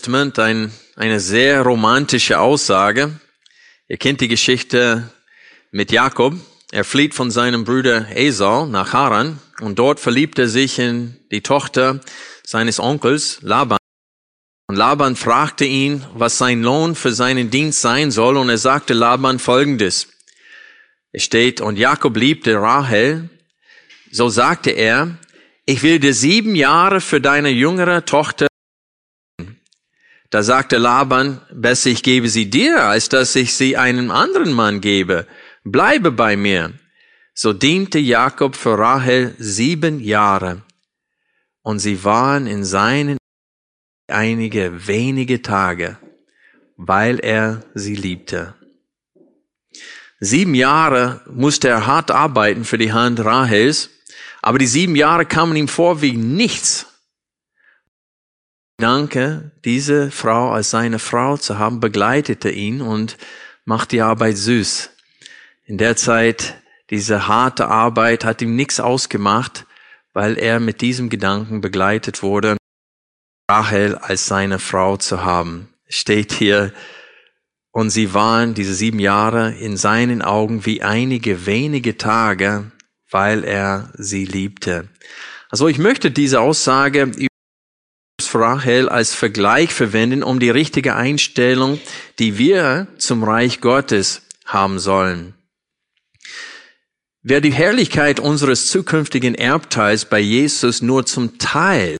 [0.00, 3.20] Testament ein, eine sehr romantische Aussage.
[3.86, 5.12] Ihr kennt die Geschichte
[5.72, 6.36] mit Jakob.
[6.72, 11.42] Er flieht von seinem Bruder Esau nach Haran und dort verliebt er sich in die
[11.42, 12.00] Tochter
[12.46, 13.76] seines Onkels Laban.
[14.68, 18.94] Und Laban fragte ihn, was sein Lohn für seinen Dienst sein soll und er sagte
[18.94, 20.08] Laban folgendes.
[21.12, 23.28] Es steht, und Jakob liebte Rahel.
[24.10, 25.18] So sagte er,
[25.66, 28.49] ich will dir sieben Jahre für deine jüngere Tochter
[30.30, 34.80] da sagte Laban, besser ich gebe sie dir, als dass ich sie einem anderen Mann
[34.80, 35.26] gebe.
[35.64, 36.72] Bleibe bei mir.
[37.34, 40.62] So diente Jakob für Rahel sieben Jahre.
[41.62, 43.18] Und sie waren in seinen
[44.06, 45.98] einige wenige Tage,
[46.76, 48.54] weil er sie liebte.
[50.20, 53.90] Sieben Jahre musste er hart arbeiten für die Hand Rahels,
[54.42, 56.89] aber die sieben Jahre kamen ihm vor wie nichts
[58.80, 63.18] Gedanke, diese Frau als seine Frau zu haben, begleitete ihn und
[63.66, 64.88] macht die Arbeit süß.
[65.66, 66.54] In der Zeit,
[66.88, 69.66] diese harte Arbeit hat ihm nichts ausgemacht,
[70.14, 72.56] weil er mit diesem Gedanken begleitet wurde,
[73.50, 75.68] Rahel als seine Frau zu haben.
[75.86, 76.72] Steht hier,
[77.72, 82.72] und sie waren diese sieben Jahre in seinen Augen wie einige wenige Tage,
[83.10, 84.88] weil er sie liebte.
[85.50, 87.12] Also ich möchte diese Aussage
[88.34, 91.80] Rahel als Vergleich verwenden, um die richtige Einstellung,
[92.18, 95.34] die wir zum Reich Gottes haben sollen.
[97.22, 101.96] Wer die Herrlichkeit unseres zukünftigen Erbteils bei Jesus nur zum Teil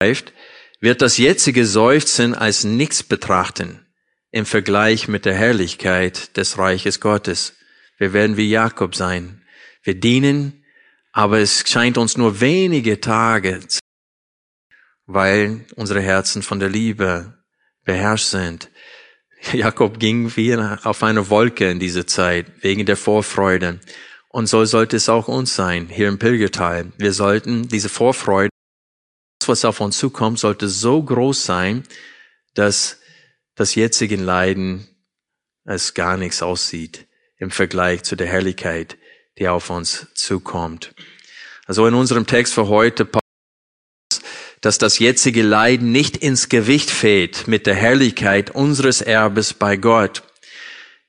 [0.00, 0.32] greift,
[0.80, 3.86] wird das jetzige Seufzen als nichts betrachten
[4.30, 7.54] im Vergleich mit der Herrlichkeit des Reiches Gottes.
[7.98, 9.42] Wir werden wie Jakob sein.
[9.82, 10.64] Wir dienen,
[11.12, 13.60] aber es scheint uns nur wenige Tage
[15.06, 17.38] weil unsere Herzen von der Liebe
[17.84, 18.70] beherrscht sind.
[19.52, 23.80] Jakob ging wie auf eine Wolke in diese Zeit, wegen der Vorfreude.
[24.28, 26.92] Und so sollte es auch uns sein, hier im Pilgerteil.
[26.96, 28.50] Wir sollten diese Vorfreude,
[29.46, 31.82] was auf uns zukommt, sollte so groß sein,
[32.54, 33.00] dass
[33.54, 34.86] das jetzige Leiden
[35.64, 38.96] es gar nichts aussieht im Vergleich zu der Herrlichkeit,
[39.38, 40.94] die auf uns zukommt.
[41.66, 43.04] Also in unserem Text für heute,
[44.62, 50.22] dass das jetzige Leiden nicht ins Gewicht fällt mit der Herrlichkeit unseres Erbes bei Gott.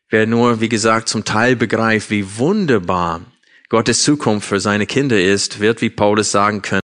[0.10, 3.22] Wer nur, wie gesagt, zum Teil begreift, wie wunderbar
[3.70, 6.82] Gottes Zukunft für seine Kinder ist, wird, wie Paulus sagen können,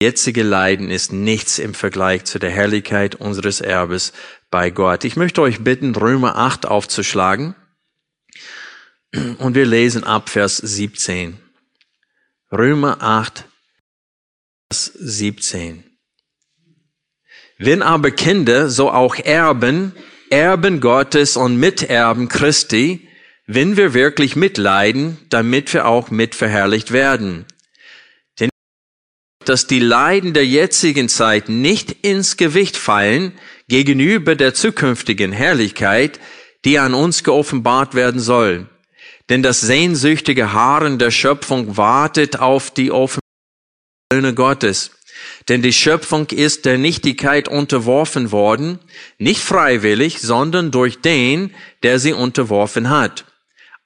[0.00, 4.12] jetzige Leiden ist nichts im Vergleich zu der Herrlichkeit unseres Erbes
[4.50, 5.04] bei Gott.
[5.04, 7.56] Ich möchte euch bitten, Römer 8 aufzuschlagen.
[9.38, 11.38] Und wir lesen ab Vers 17.
[12.50, 13.46] Römer 8,
[14.72, 15.84] 17.
[17.58, 19.92] Wenn aber Kinder, so auch Erben,
[20.30, 23.06] Erben Gottes und Miterben Christi,
[23.46, 27.44] wenn wir wirklich mitleiden, damit wir auch mitverherrlicht werden.
[28.40, 28.50] Denn
[29.44, 33.32] dass die Leiden der jetzigen Zeit nicht ins Gewicht fallen
[33.68, 36.18] gegenüber der zukünftigen Herrlichkeit,
[36.64, 38.68] die an uns geoffenbart werden soll.
[39.28, 43.21] Denn das sehnsüchtige Haaren der Schöpfung wartet auf die Offenbarung
[44.12, 44.90] Söhne Gottes.
[45.48, 48.78] Denn die Schöpfung ist der Nichtigkeit unterworfen worden,
[49.16, 53.24] nicht freiwillig, sondern durch den, der sie unterworfen hat.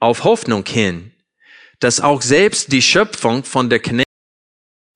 [0.01, 1.13] Auf Hoffnung hin,
[1.79, 4.09] dass auch selbst die Schöpfung von der Knecht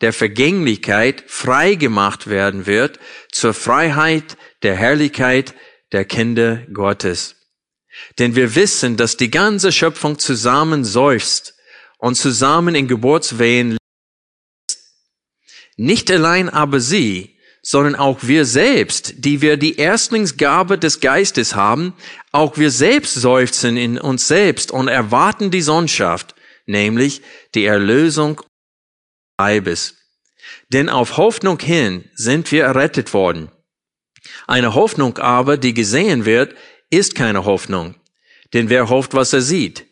[0.00, 2.98] der Vergänglichkeit frei gemacht werden wird
[3.30, 5.54] zur Freiheit der Herrlichkeit
[5.92, 7.36] der Kinder Gottes.
[8.18, 11.54] Denn wir wissen, dass die ganze Schöpfung zusammen seufzt
[11.98, 13.79] und zusammen in Geburtswehen
[15.80, 21.94] nicht allein aber sie, sondern auch wir selbst, die wir die Erstlingsgabe des Geistes haben,
[22.32, 26.34] auch wir selbst seufzen in uns selbst und erwarten die Sohnschaft,
[26.66, 27.22] nämlich
[27.54, 28.46] die Erlösung des
[29.38, 29.96] Leibes.
[30.70, 33.50] Denn auf Hoffnung hin sind wir errettet worden.
[34.46, 36.54] Eine Hoffnung aber, die gesehen wird,
[36.90, 37.94] ist keine Hoffnung.
[38.52, 39.86] Denn wer hofft, was er sieht?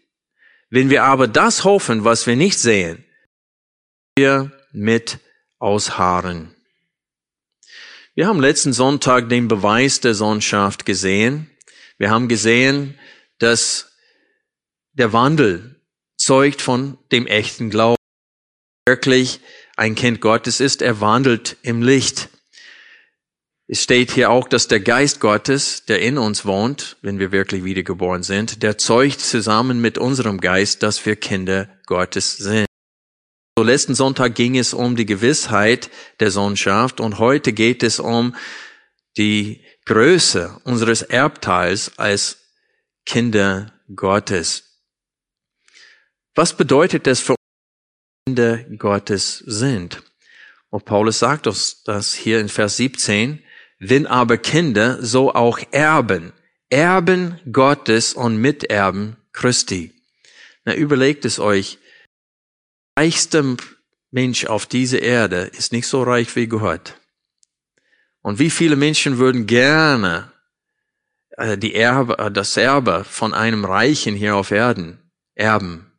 [0.68, 3.06] Wenn wir aber das hoffen, was wir nicht sehen,
[4.16, 5.18] wir mit
[5.58, 6.54] ausharren.
[8.14, 11.50] Wir haben letzten Sonntag den Beweis der Sohnschaft gesehen.
[11.98, 12.98] Wir haben gesehen,
[13.38, 13.92] dass
[14.92, 15.80] der Wandel
[16.16, 17.96] zeugt von dem echten Glauben.
[18.86, 19.40] Wirklich
[19.76, 22.28] ein Kind Gottes ist, er wandelt im Licht.
[23.68, 27.64] Es steht hier auch, dass der Geist Gottes, der in uns wohnt, wenn wir wirklich
[27.64, 32.67] wiedergeboren sind, der zeugt zusammen mit unserem Geist, dass wir Kinder Gottes sind.
[33.58, 35.90] So letzten Sonntag ging es um die Gewissheit
[36.20, 38.36] der Sohnschaft und heute geht es um
[39.16, 42.38] die Größe unseres Erbteils als
[43.04, 44.78] Kinder Gottes.
[46.36, 47.34] Was bedeutet das für
[48.28, 50.04] Kinder Gottes sind?
[50.70, 53.42] Und Paulus sagt uns das hier in Vers 17,
[53.80, 56.32] wenn aber Kinder, so auch Erben,
[56.70, 59.92] Erben Gottes und Miterben Christi.
[60.64, 61.80] Na, überlegt es euch,
[62.98, 63.56] reichster
[64.10, 66.94] Mensch auf dieser Erde ist nicht so reich wie Gott.
[68.22, 70.32] Und wie viele Menschen würden gerne
[71.36, 74.98] äh, die Erbe, äh, das Erbe von einem Reichen hier auf Erden
[75.36, 75.92] erben?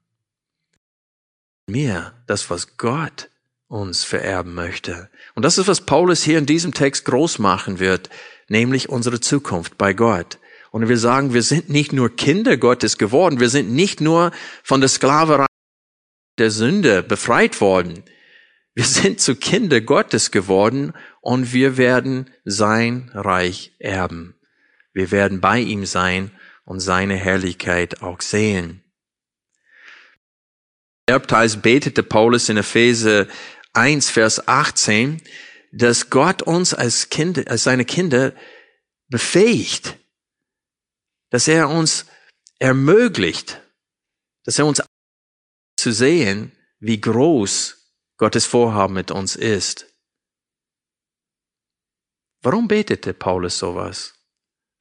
[1.68, 3.30] Mehr, das, was Gott
[3.70, 5.10] uns vererben möchte.
[5.36, 8.10] Und das ist, was Paulus hier in diesem Text groß machen wird,
[8.50, 10.38] nämlich unsere Zukunft bei Gott.
[10.72, 14.32] Und wir sagen, wir sind nicht nur Kinder Gottes geworden, wir sind nicht nur
[14.64, 15.49] von der Sklaverei
[16.40, 18.04] der Sünde befreit worden.
[18.74, 24.36] Wir sind zu Kinder Gottes geworden und wir werden sein Reich erben.
[24.94, 26.32] Wir werden bei ihm sein
[26.66, 28.84] und seine Herrlichkeit auch sehen.
[31.06, 33.28] Erbteils betete Paulus in Epheser
[33.74, 35.22] 1, Vers 18,
[35.72, 38.34] dass Gott uns als, kind, als seine Kinder
[39.08, 39.98] befähigt,
[41.32, 42.06] dass er uns
[42.60, 43.62] ermöglicht,
[44.46, 44.82] dass er uns
[45.80, 47.76] zu sehen, wie groß
[48.18, 49.86] Gottes Vorhaben mit uns ist.
[52.42, 54.14] Warum betete Paulus sowas?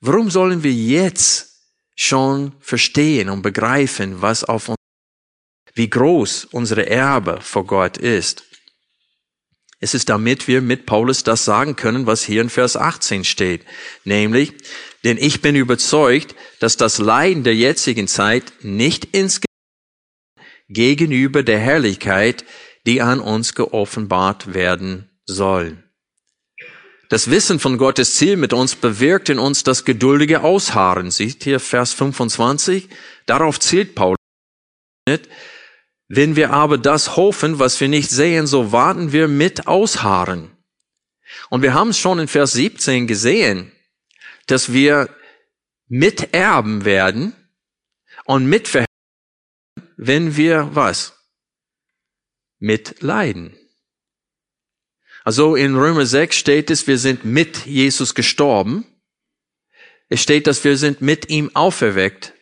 [0.00, 1.48] Warum sollen wir jetzt
[1.96, 4.76] schon verstehen und begreifen, was auf uns,
[5.74, 8.44] wie groß unsere Erbe vor Gott ist?
[9.80, 13.64] Es ist damit wir mit Paulus das sagen können, was hier in Vers 18 steht.
[14.04, 14.52] Nämlich,
[15.04, 19.40] denn ich bin überzeugt, dass das Leiden der jetzigen Zeit nicht ins
[20.68, 22.44] gegenüber der Herrlichkeit,
[22.86, 25.82] die an uns geoffenbart werden soll.
[27.08, 31.10] Das Wissen von Gottes Ziel mit uns bewirkt in uns das geduldige Ausharren.
[31.10, 32.88] Sieht hier Vers 25?
[33.24, 34.18] Darauf zielt Paulus.
[36.08, 40.50] Wenn wir aber das hoffen, was wir nicht sehen, so warten wir mit Ausharren.
[41.50, 43.72] Und wir haben es schon in Vers 17 gesehen,
[44.46, 45.08] dass wir
[45.88, 47.34] miterben werden
[48.24, 48.87] und mitverhelfen,
[49.98, 51.12] wenn wir was?
[52.60, 53.56] Mitleiden.
[55.24, 58.86] Also in Römer 6 steht es, wir sind mit Jesus gestorben.
[60.08, 62.32] Es steht, dass wir sind mit ihm auferweckt.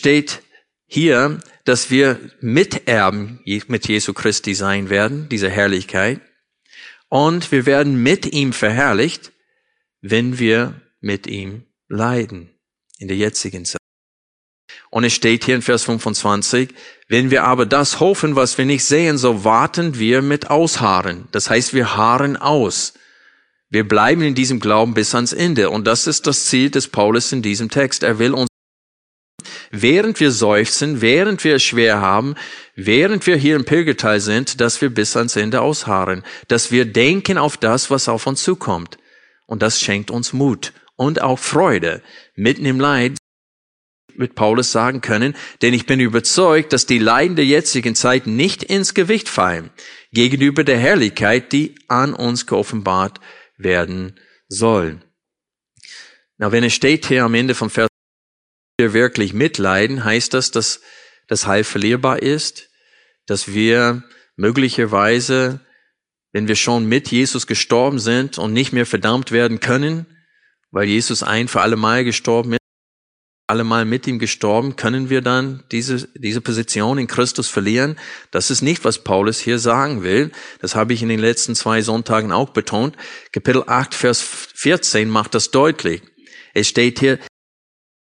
[0.00, 0.42] Steht
[0.86, 6.20] hier, dass wir Miterben mit Jesu Christi sein werden, diese Herrlichkeit.
[7.08, 9.32] Und wir werden mit ihm verherrlicht,
[10.00, 12.54] wenn wir mit ihm leiden
[12.98, 13.79] in der jetzigen Zeit.
[14.90, 16.74] Und es steht hier in Vers 25,
[17.08, 21.28] wenn wir aber das hoffen, was wir nicht sehen, so warten wir mit Ausharren.
[21.30, 22.94] Das heißt, wir harren aus.
[23.68, 25.70] Wir bleiben in diesem Glauben bis ans Ende.
[25.70, 28.02] Und das ist das Ziel des Paulus in diesem Text.
[28.02, 28.48] Er will uns,
[29.70, 32.34] während wir seufzen, während wir es schwer haben,
[32.74, 36.24] während wir hier im Pilgerteil sind, dass wir bis ans Ende ausharren.
[36.48, 38.98] Dass wir denken auf das, was auf uns zukommt.
[39.46, 42.02] Und das schenkt uns Mut und auch Freude.
[42.34, 43.19] Mitten im Leid
[44.20, 48.62] mit Paulus sagen können, denn ich bin überzeugt, dass die Leiden der jetzigen Zeit nicht
[48.62, 49.70] ins Gewicht fallen
[50.12, 53.18] gegenüber der Herrlichkeit, die an uns geoffenbart
[53.56, 55.00] werden soll.
[56.38, 57.88] Na, wenn es steht hier am Ende vom Vers,
[58.78, 60.80] wir wirklich mitleiden, heißt das, dass
[61.28, 62.70] das Heil verlierbar ist,
[63.26, 64.02] dass wir
[64.36, 65.60] möglicherweise,
[66.32, 70.06] wenn wir schon mit Jesus gestorben sind und nicht mehr verdammt werden können,
[70.70, 72.59] weil Jesus ein für alle Mal gestorben ist,
[73.50, 77.96] allemal mit ihm gestorben, können wir dann diese, diese Position in Christus verlieren?
[78.30, 80.30] Das ist nicht, was Paulus hier sagen will.
[80.60, 82.96] Das habe ich in den letzten zwei Sonntagen auch betont.
[83.32, 86.02] Kapitel 8, Vers 14 macht das deutlich.
[86.54, 87.18] Es steht hier,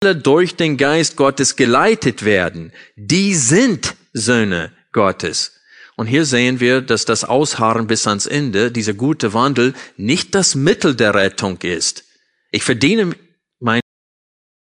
[0.02, 5.54] durch den Geist Gottes geleitet werden, die sind Söhne Gottes.
[5.96, 10.56] Und hier sehen wir, dass das Ausharren bis ans Ende, dieser gute Wandel, nicht das
[10.56, 12.04] Mittel der Rettung ist.
[12.52, 13.16] Ich verdiene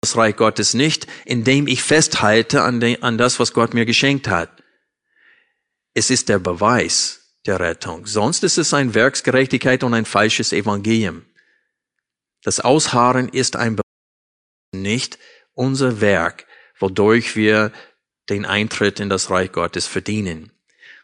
[0.04, 4.28] das Reich Gottes nicht, indem ich festhalte an, de, an das, was Gott mir geschenkt
[4.28, 4.62] hat.
[5.94, 8.06] Es ist der Beweis der Rettung.
[8.06, 11.24] Sonst ist es ein Werksgerechtigkeit und ein falsches Evangelium.
[12.42, 13.80] Das Ausharren ist ein
[14.72, 15.18] nicht
[15.54, 16.46] unser Werk,
[16.78, 17.72] wodurch wir
[18.28, 20.50] den Eintritt in das Reich Gottes verdienen.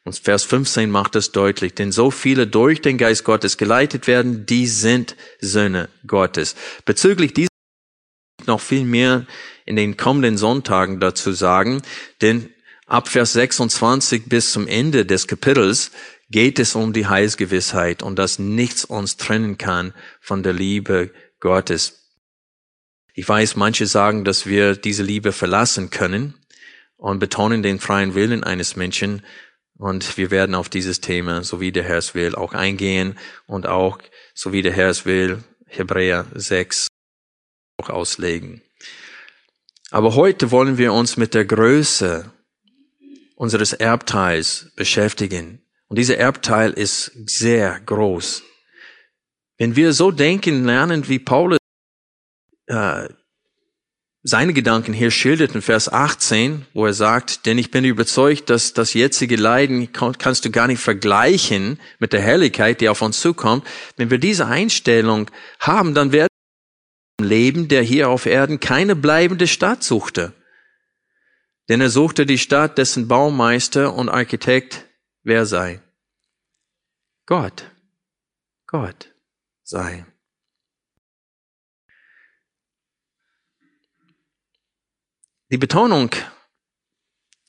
[0.04, 4.44] Und Vers 15 macht es deutlich, denn so viele durch den Geist Gottes geleitet werden,
[4.44, 6.54] die sind Söhne Gottes.
[6.84, 7.49] Bezüglich dieser
[8.50, 9.26] noch viel mehr
[9.64, 11.80] in den kommenden Sonntagen dazu sagen,
[12.20, 12.50] denn
[12.86, 15.92] ab Vers 26 bis zum Ende des Kapitels
[16.30, 22.00] geht es um die Heilsgewissheit und dass nichts uns trennen kann von der Liebe Gottes.
[23.14, 26.34] Ich weiß, manche sagen, dass wir diese Liebe verlassen können
[26.96, 29.22] und betonen den freien Willen eines Menschen.
[29.76, 33.66] Und wir werden auf dieses Thema, so wie der Herr es will, auch eingehen und
[33.66, 33.98] auch,
[34.34, 36.89] so wie der Herr es will, Hebräer 6
[37.80, 38.62] auch auslegen.
[39.90, 42.30] Aber heute wollen wir uns mit der Größe
[43.34, 45.62] unseres Erbteils beschäftigen.
[45.88, 48.42] Und dieser Erbteil ist sehr groß.
[49.58, 51.58] Wenn wir so denken lernen, wie Paulus
[52.66, 53.08] äh,
[54.22, 58.74] seine Gedanken hier schildert in Vers 18, wo er sagt, denn ich bin überzeugt, dass
[58.74, 63.66] das jetzige Leiden kannst du gar nicht vergleichen mit der Herrlichkeit, die auf uns zukommt.
[63.96, 66.29] Wenn wir diese Einstellung haben, dann werden
[67.22, 70.32] leben, der hier auf Erden keine bleibende Stadt suchte.
[71.68, 74.86] Denn er suchte die Stadt, dessen Baumeister und Architekt
[75.22, 75.80] wer sei?
[77.26, 77.70] Gott.
[78.66, 79.14] Gott
[79.62, 80.04] sei.
[85.50, 86.10] Die Betonung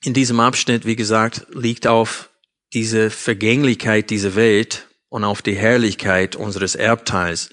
[0.03, 2.31] in diesem Abschnitt, wie gesagt, liegt auf
[2.73, 7.49] diese Vergänglichkeit dieser Welt und auf die Herrlichkeit unseres Erbteils.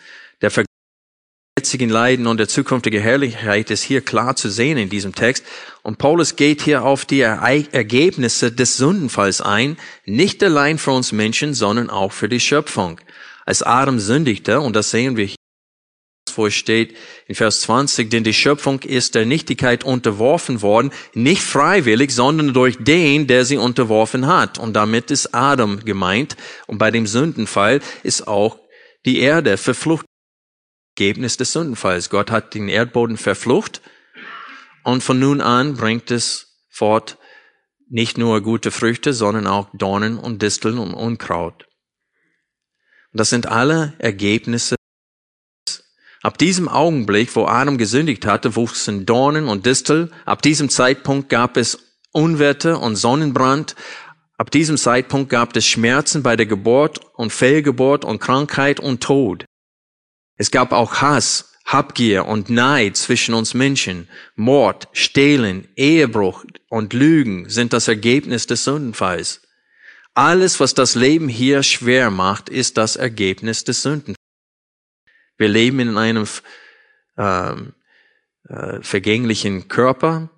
[1.58, 5.44] Jetzigen Leiden und der zukünftige Herrlichkeit ist hier klar zu sehen in diesem Text.
[5.82, 11.54] Und Paulus geht hier auf die Ergebnisse des Sündenfalls ein, nicht allein für uns Menschen,
[11.54, 13.00] sondern auch für die Schöpfung.
[13.44, 15.34] Als Adam sündigte, und das sehen wir hier,
[16.36, 16.94] wo steht
[17.26, 22.76] in Vers 20, denn die Schöpfung ist der Nichtigkeit unterworfen worden, nicht freiwillig, sondern durch
[22.78, 24.60] den, der sie unterworfen hat.
[24.60, 26.36] Und damit ist Adam gemeint.
[26.68, 28.60] Und bei dem Sündenfall ist auch
[29.04, 30.06] die Erde verflucht.
[30.98, 32.10] Ergebnis des Sündenfalls.
[32.10, 33.82] Gott hat den Erdboden verflucht
[34.82, 37.18] und von nun an bringt es fort
[37.88, 41.66] nicht nur gute Früchte, sondern auch Dornen und Disteln und Unkraut.
[43.12, 44.74] Das sind alle Ergebnisse
[46.20, 50.10] Ab diesem Augenblick, wo Adam gesündigt hatte, wuchsen Dornen und Distel.
[50.26, 51.78] Ab diesem Zeitpunkt gab es
[52.10, 53.76] Unwetter und Sonnenbrand.
[54.36, 59.44] Ab diesem Zeitpunkt gab es Schmerzen bei der Geburt und Fehlgeburt und Krankheit und Tod.
[60.38, 64.08] Es gab auch Hass, Habgier und Neid zwischen uns Menschen.
[64.36, 69.42] Mord, Stehlen, Ehebruch und Lügen sind das Ergebnis des Sündenfalls.
[70.14, 74.16] Alles, was das Leben hier schwer macht, ist das Ergebnis des Sündenfalls.
[75.36, 76.26] Wir leben in einem
[77.16, 77.74] ähm,
[78.48, 80.30] äh, vergänglichen Körper,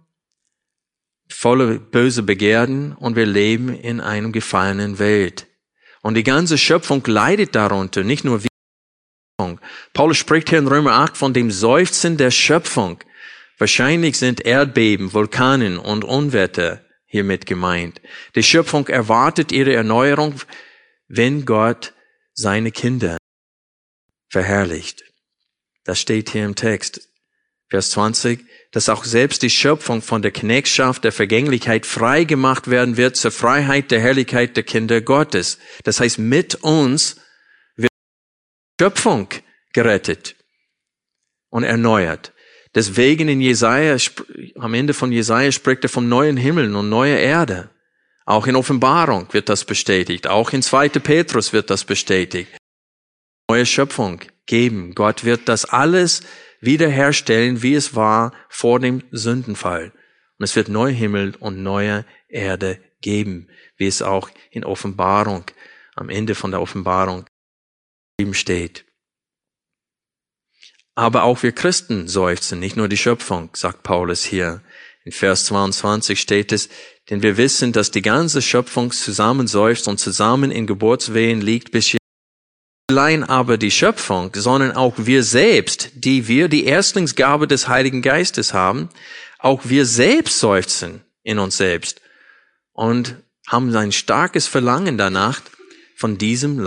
[1.28, 5.46] voller böse Begehren und wir leben in einem gefallenen Welt.
[6.02, 8.49] Und die ganze Schöpfung leidet darunter, nicht nur wir.
[9.92, 12.98] Paulus spricht hier in Römer 8 von dem Seufzen der Schöpfung.
[13.58, 18.00] Wahrscheinlich sind Erdbeben, Vulkanen und Unwetter hiermit gemeint.
[18.34, 20.34] Die Schöpfung erwartet ihre Erneuerung,
[21.08, 21.92] wenn Gott
[22.32, 23.18] seine Kinder
[24.28, 25.04] verherrlicht.
[25.84, 27.08] Das steht hier im Text.
[27.68, 32.96] Vers 20, dass auch selbst die Schöpfung von der Knechtschaft der Vergänglichkeit frei gemacht werden
[32.96, 35.58] wird zur Freiheit der Herrlichkeit der Kinder Gottes.
[35.84, 37.16] Das heißt, mit uns
[38.80, 39.28] Schöpfung
[39.74, 40.36] gerettet
[41.50, 42.32] und erneuert.
[42.74, 43.94] Deswegen in Jesaja,
[44.56, 47.68] am Ende von Jesaja spricht er vom neuen Himmel und neuer Erde.
[48.24, 50.28] Auch in Offenbarung wird das bestätigt.
[50.28, 50.88] Auch in 2.
[50.88, 52.56] Petrus wird das bestätigt
[53.50, 54.94] neue Schöpfung geben.
[54.94, 56.22] Gott wird das alles
[56.62, 59.92] wiederherstellen, wie es war vor dem Sündenfall.
[60.38, 65.44] Und es wird neue Himmel und neue Erde geben, wie es auch in Offenbarung,
[65.96, 67.26] am Ende von der Offenbarung
[68.34, 68.84] steht.
[70.94, 74.62] Aber auch wir Christen seufzen, nicht nur die Schöpfung, sagt Paulus hier.
[75.04, 76.68] In Vers 22 steht es,
[77.08, 81.96] denn wir wissen, dass die ganze Schöpfung zusammen seufzt und zusammen in Geburtswehen liegt, bis
[82.90, 88.52] allein aber die Schöpfung, sondern auch wir selbst, die wir die Erstlingsgabe des Heiligen Geistes
[88.52, 88.90] haben,
[89.38, 92.00] auch wir selbst seufzen in uns selbst
[92.72, 95.40] und haben ein starkes Verlangen danach,
[95.96, 96.66] von diesem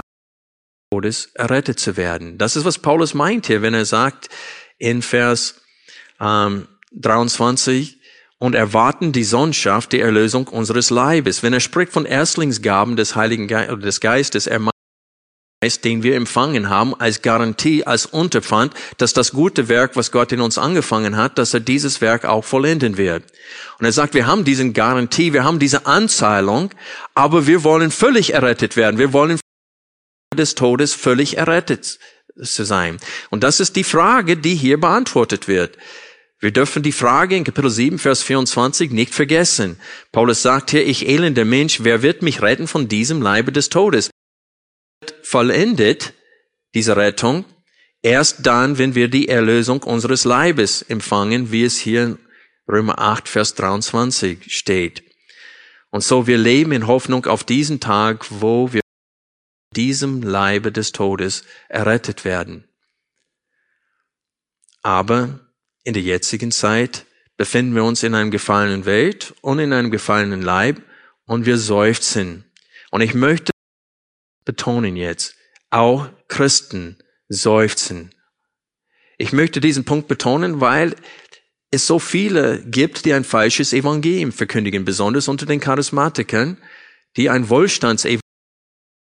[0.94, 2.38] Todes errettet zu werden.
[2.38, 4.30] Das ist, was Paulus meint hier, wenn er sagt
[4.78, 5.62] in Vers
[6.20, 8.00] ähm, 23,
[8.38, 11.44] und erwarten die Sohnschaft, die Erlösung unseres Leibes.
[11.44, 14.74] Wenn er spricht von Erstlingsgaben des Heiligen Ge oder des Geistes, er meint
[15.86, 20.42] den wir empfangen haben, als Garantie, als Unterpfand, dass das gute Werk, was Gott in
[20.42, 23.24] uns angefangen hat, dass er dieses Werk auch vollenden wird.
[23.80, 26.72] Und er sagt, wir haben diesen Garantie, wir haben diese Anzahlung,
[27.16, 28.98] aber wir wollen völlig errettet werden.
[28.98, 29.40] Wir wollen
[30.36, 32.00] des Todes völlig errettet
[32.42, 32.98] zu sein.
[33.30, 35.78] Und das ist die Frage, die hier beantwortet wird.
[36.40, 39.80] Wir dürfen die Frage in Kapitel 7, Vers 24 nicht vergessen.
[40.12, 44.10] Paulus sagt hier, ich elender Mensch, wer wird mich retten von diesem Leibe des Todes?
[45.22, 46.14] Vollendet
[46.74, 47.46] diese Rettung
[48.02, 52.20] erst dann, wenn wir die Erlösung unseres Leibes empfangen, wie es hier in
[52.70, 55.04] Römer 8, Vers 23 steht.
[55.92, 58.83] Und so wir leben in Hoffnung auf diesen Tag, wo wir
[59.74, 62.66] diesem Leibe des Todes errettet werden.
[64.82, 65.40] Aber
[65.84, 67.06] in der jetzigen Zeit
[67.38, 70.82] befinden wir uns in einem gefallenen Welt und in einem gefallenen Leib
[71.26, 72.46] und wir seufzen.
[72.92, 73.52] Und ich möchte
[74.46, 75.36] betonen jetzt,
[75.70, 76.98] auch Christen
[77.30, 78.14] seufzen.
[79.18, 80.96] Ich möchte diesen Punkt betonen, weil
[81.72, 86.58] es so viele gibt, die ein falsches Evangelium verkündigen, besonders unter den Charismatikern,
[87.18, 88.23] die ein Wohlstandsevangelium,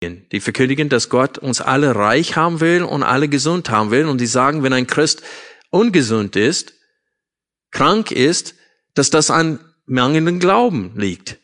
[0.10, 4.20] die verkündigen, dass Gott uns alle reich haben will und alle gesund haben will und
[4.20, 5.24] die sagen, wenn ein Christ
[5.70, 6.74] ungesund ist,
[7.72, 8.56] krank ist,
[8.94, 11.40] dass das an mangelnden Glauben liegt.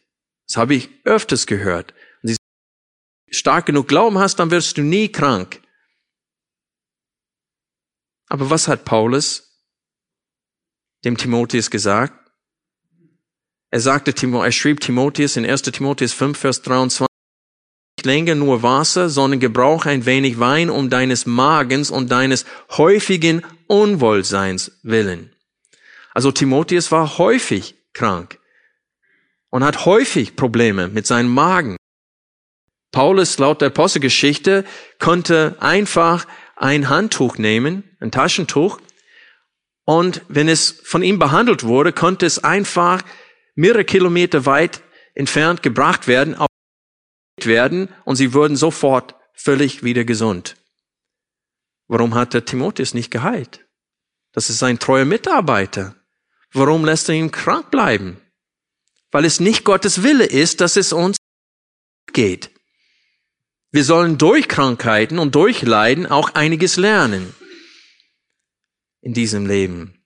[0.47, 1.93] Das habe ich öfters gehört.
[2.23, 2.37] Und
[3.29, 5.61] stark genug Glauben hast, dann wirst du nie krank.
[8.27, 9.63] Aber was hat Paulus
[11.03, 12.13] dem Timotheus gesagt?
[13.71, 15.61] Er sagte, er schrieb Timotheus in 1.
[15.63, 17.08] Timotheus 5, Vers 23,
[18.05, 22.45] länger nur Wasser, sondern gebrauch ein wenig Wein um deines Magens und deines
[22.77, 25.33] häufigen Unwohlseins willen.
[26.13, 28.39] Also Timotheus war häufig krank
[29.49, 31.77] und hat häufig Probleme mit seinem Magen.
[32.91, 34.65] Paulus laut der Apostelgeschichte
[34.97, 36.25] konnte einfach
[36.55, 38.79] ein Handtuch nehmen, ein Taschentuch,
[39.89, 43.01] und wenn es von ihm behandelt wurde, konnte es einfach
[43.55, 44.81] mehrere Kilometer weit
[45.15, 46.35] entfernt gebracht werden,
[47.45, 50.55] werden und sie wurden sofort völlig wieder gesund.
[51.87, 53.65] Warum hat der Timotheus nicht geheilt?
[54.31, 55.95] Das ist ein treuer Mitarbeiter.
[56.51, 58.21] Warum lässt er ihn krank bleiben?
[59.11, 61.17] Weil es nicht Gottes Wille ist, dass es uns
[62.13, 62.51] geht.
[63.71, 67.33] Wir sollen durch Krankheiten und durch Leiden auch einiges lernen
[69.01, 70.03] in diesem Leben.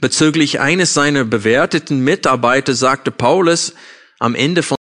[0.00, 3.74] Bezüglich eines seiner bewerteten Mitarbeiter sagte Paulus
[4.18, 4.76] am Ende von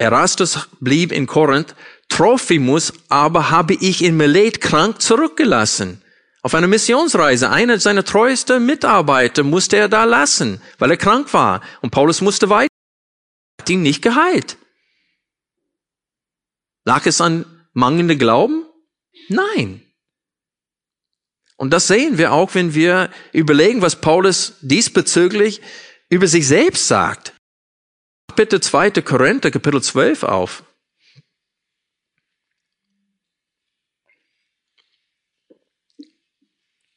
[0.00, 1.74] Erastus blieb in Korinth,
[2.08, 6.02] Trophimus aber habe ich in Milet krank zurückgelassen.
[6.40, 11.60] Auf einer Missionsreise, einer seiner treuesten Mitarbeiter musste er da lassen, weil er krank war.
[11.82, 12.72] Und Paulus musste weiter.
[13.58, 14.56] Er hat ihn nicht geheilt.
[16.86, 18.64] Lag es an mangelndem Glauben?
[19.28, 19.82] Nein.
[21.58, 25.60] Und das sehen wir auch, wenn wir überlegen, was Paulus diesbezüglich
[26.08, 27.34] über sich selbst sagt.
[28.40, 29.02] Bitte 2.
[29.02, 30.64] Korinther, Kapitel 12 auf.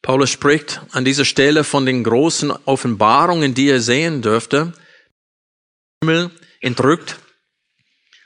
[0.01, 4.71] Paulus spricht an dieser Stelle von den großen Offenbarungen, die er sehen dürfte.
[6.01, 7.19] Himmel entrückt,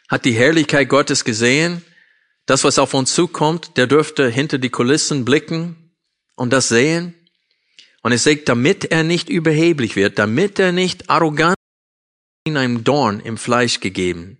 [0.09, 1.83] hat die Herrlichkeit Gottes gesehen.
[2.45, 5.91] Das, was auf uns zukommt, der dürfte hinter die Kulissen blicken
[6.35, 7.15] und das sehen.
[8.03, 11.56] Und es sagt, damit er nicht überheblich wird, damit er nicht arrogant
[12.55, 14.37] einem Dorn im Fleisch gegeben.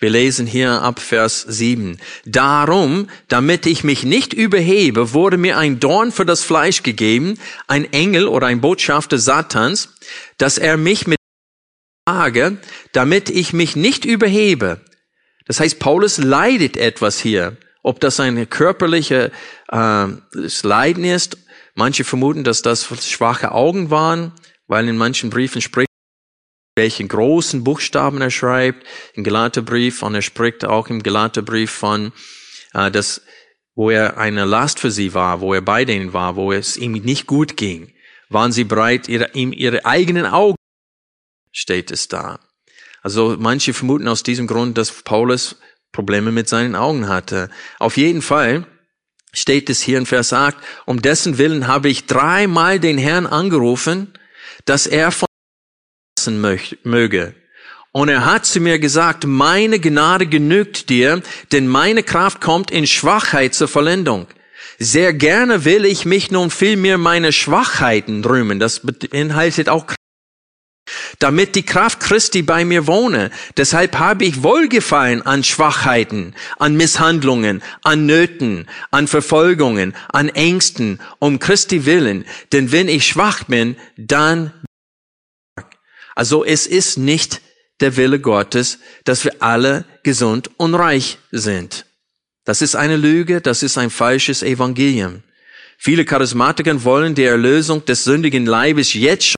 [0.00, 1.98] Wir lesen hier ab Vers 7.
[2.24, 7.92] Darum, damit ich mich nicht überhebe, wurde mir ein Dorn für das Fleisch gegeben, ein
[7.92, 9.94] Engel oder ein Botschafter Satans,
[10.36, 11.18] dass er mich mit
[12.08, 12.58] Frage,
[12.92, 14.80] damit ich mich nicht überhebe.
[15.46, 17.56] Das heißt, Paulus leidet etwas hier.
[17.82, 19.30] Ob das ein körperliches
[19.72, 20.06] äh,
[20.62, 21.38] Leiden ist,
[21.74, 24.32] manche vermuten, dass das schwache Augen waren,
[24.68, 25.87] weil in manchen Briefen spricht
[26.78, 32.12] welchen großen Buchstaben er schreibt im Galaterbrief und er spricht auch im Galaterbrief von,
[32.72, 33.20] äh, dass,
[33.74, 36.92] wo er eine Last für sie war, wo er bei denen war, wo es ihm
[36.92, 37.92] nicht gut ging,
[38.28, 40.56] waren sie bereit, ihre, ihm ihre eigenen Augen,
[41.50, 42.38] steht es da.
[43.02, 45.56] Also manche vermuten aus diesem Grund, dass Paulus
[45.90, 47.50] Probleme mit seinen Augen hatte.
[47.80, 48.66] Auf jeden Fall
[49.32, 54.12] steht es hier in Vers 8, um dessen Willen habe ich dreimal den Herrn angerufen,
[54.64, 55.27] dass er von
[56.26, 57.34] möge.
[57.92, 62.86] Und er hat zu mir gesagt, meine Gnade genügt dir, denn meine Kraft kommt in
[62.86, 64.26] Schwachheit zur Vollendung.
[64.78, 68.60] Sehr gerne will ich mich nun vielmehr meine Schwachheiten rühmen.
[68.60, 69.86] Das beinhaltet auch
[71.18, 73.30] damit die Kraft Christi bei mir wohne.
[73.56, 81.38] Deshalb habe ich Wohlgefallen an Schwachheiten, an Misshandlungen, an Nöten, an Verfolgungen, an Ängsten, um
[81.38, 82.24] Christi willen.
[82.52, 84.52] Denn wenn ich schwach bin, dann
[86.18, 87.40] also es ist nicht
[87.78, 91.86] der Wille Gottes, dass wir alle gesund und reich sind.
[92.44, 95.22] Das ist eine Lüge, das ist ein falsches Evangelium.
[95.78, 99.36] Viele Charismatiker wollen die Erlösung des sündigen Leibes jetzt schon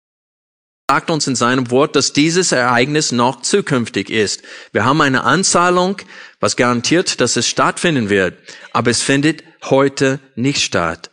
[0.90, 4.42] sagt uns in seinem Wort, dass dieses Ereignis noch zukünftig ist.
[4.72, 5.98] Wir haben eine Anzahlung,
[6.40, 8.38] was garantiert, dass es stattfinden wird,
[8.72, 11.10] aber es findet heute nicht statt.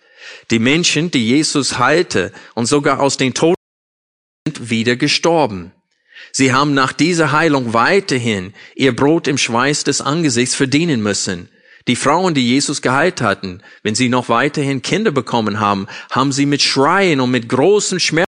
[0.49, 3.56] Die Menschen, die Jesus heilte und sogar aus den Toten
[4.69, 5.71] wieder gestorben.
[6.31, 11.49] Sie haben nach dieser Heilung weiterhin ihr Brot im Schweiß des Angesichts verdienen müssen.
[11.87, 16.45] Die Frauen, die Jesus geheilt hatten, wenn sie noch weiterhin Kinder bekommen haben, haben sie
[16.45, 18.27] mit Schreien und mit großen Schmerzen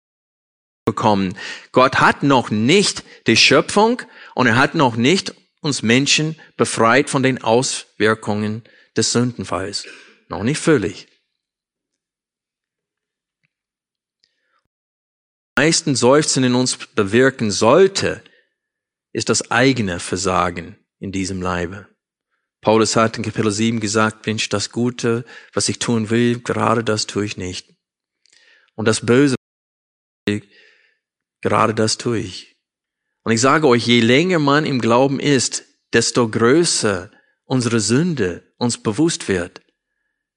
[0.85, 1.37] bekommen.
[1.73, 4.01] Gott hat noch nicht die Schöpfung
[4.35, 8.63] und er hat noch nicht uns Menschen befreit von den Auswirkungen
[8.97, 9.87] des Sündenfalls.
[10.29, 11.09] Noch nicht völlig.
[15.59, 18.23] Meisten Seufzen in uns bewirken sollte,
[19.13, 21.89] ist das eigene Versagen in diesem Leibe.
[22.61, 27.09] Paulus hat in Kapitel 7 gesagt, Mensch, das Gute, was ich tun will, gerade das
[27.09, 27.75] tue ich nicht.
[28.77, 29.35] Und das Böse,
[31.41, 32.57] Gerade das tue ich.
[33.25, 37.11] Und ich sage euch, je länger man im Glauben ist, desto größer
[37.45, 39.63] unsere Sünde uns bewusst wird.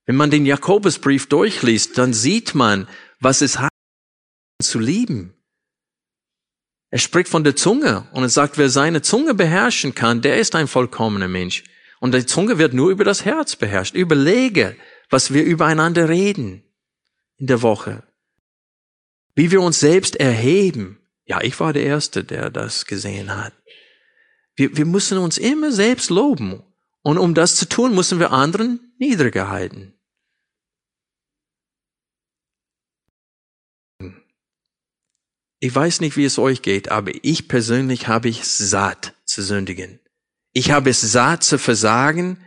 [0.08, 2.88] Wenn man den Jakobusbrief durchliest, dann sieht man,
[3.20, 3.71] was es heißt,
[4.62, 5.34] zu lieben.
[6.90, 10.56] Er spricht von der Zunge und er sagt, wer seine Zunge beherrschen kann, der ist
[10.56, 11.64] ein vollkommener Mensch.
[12.00, 13.96] Und die Zunge wird nur über das Herz beherrscht.
[13.96, 14.76] Überlege,
[15.10, 16.64] was wir übereinander reden
[17.38, 18.04] in der Woche
[19.36, 21.00] wie wir uns selbst erheben.
[21.26, 23.54] Ja, ich war der Erste, der das gesehen hat.
[24.56, 26.64] Wir, wir müssen uns immer selbst loben.
[27.04, 29.94] Und um das zu tun, müssen wir anderen niedriger halten.
[35.64, 40.00] Ich weiß nicht, wie es euch geht, aber ich persönlich habe ich satt zu sündigen.
[40.54, 42.44] Ich habe es satt zu versagen.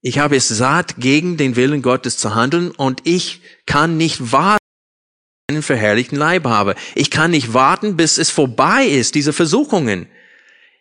[0.00, 4.58] Ich habe es satt, gegen den Willen Gottes zu handeln und ich kann nicht warten
[5.48, 6.76] einen verherrlichten Leib habe.
[6.94, 10.08] Ich kann nicht warten, bis es vorbei ist, diese Versuchungen.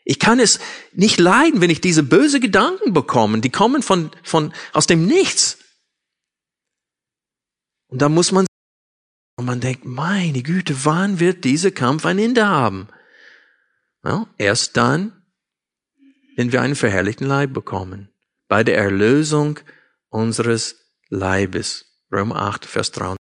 [0.06, 0.60] Ich kann es
[0.94, 3.42] nicht leiden, wenn ich diese böse Gedanken bekomme.
[3.42, 5.58] Die kommen von, von, aus dem Nichts.
[7.90, 8.46] Und da muss man,
[9.50, 12.88] man denkt, meine Güte, wann wird dieser Kampf ein Ende haben?
[14.04, 15.24] Ja, erst dann,
[16.36, 18.10] wenn wir einen verherrlichten Leib bekommen.
[18.48, 19.60] Bei der Erlösung
[20.10, 20.76] unseres
[21.10, 22.06] Leibes.
[22.12, 23.16] Römer 8, Vers 3.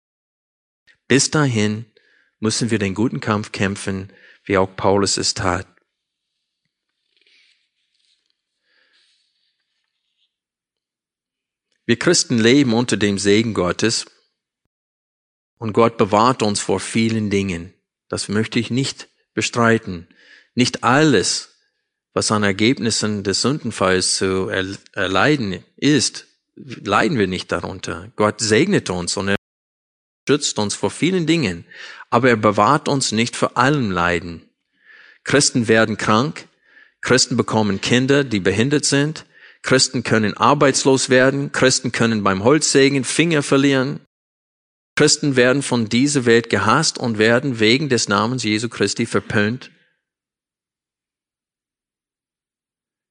[1.06, 1.86] Bis dahin
[2.40, 4.12] müssen wir den guten Kampf kämpfen,
[4.44, 5.66] wie auch Paulus es tat.
[11.86, 14.04] Wir Christen leben unter dem Segen Gottes
[15.58, 17.74] und Gott bewahrt uns vor vielen Dingen.
[18.08, 20.08] Das möchte ich nicht bestreiten.
[20.54, 21.56] Nicht alles,
[22.14, 24.48] was an Ergebnissen des Sündenfalls zu
[24.92, 28.10] erleiden ist, leiden wir nicht darunter.
[28.16, 29.36] Gott segnet uns und er
[30.28, 31.64] schützt uns vor vielen Dingen,
[32.10, 34.42] aber er bewahrt uns nicht vor allem Leiden.
[35.24, 36.48] Christen werden krank,
[37.00, 39.24] Christen bekommen Kinder, die behindert sind,
[39.62, 44.00] Christen können arbeitslos werden, Christen können beim Holzsägen Finger verlieren,
[44.98, 49.70] Christen werden von dieser Welt gehasst und werden wegen des Namens Jesu Christi verpönt.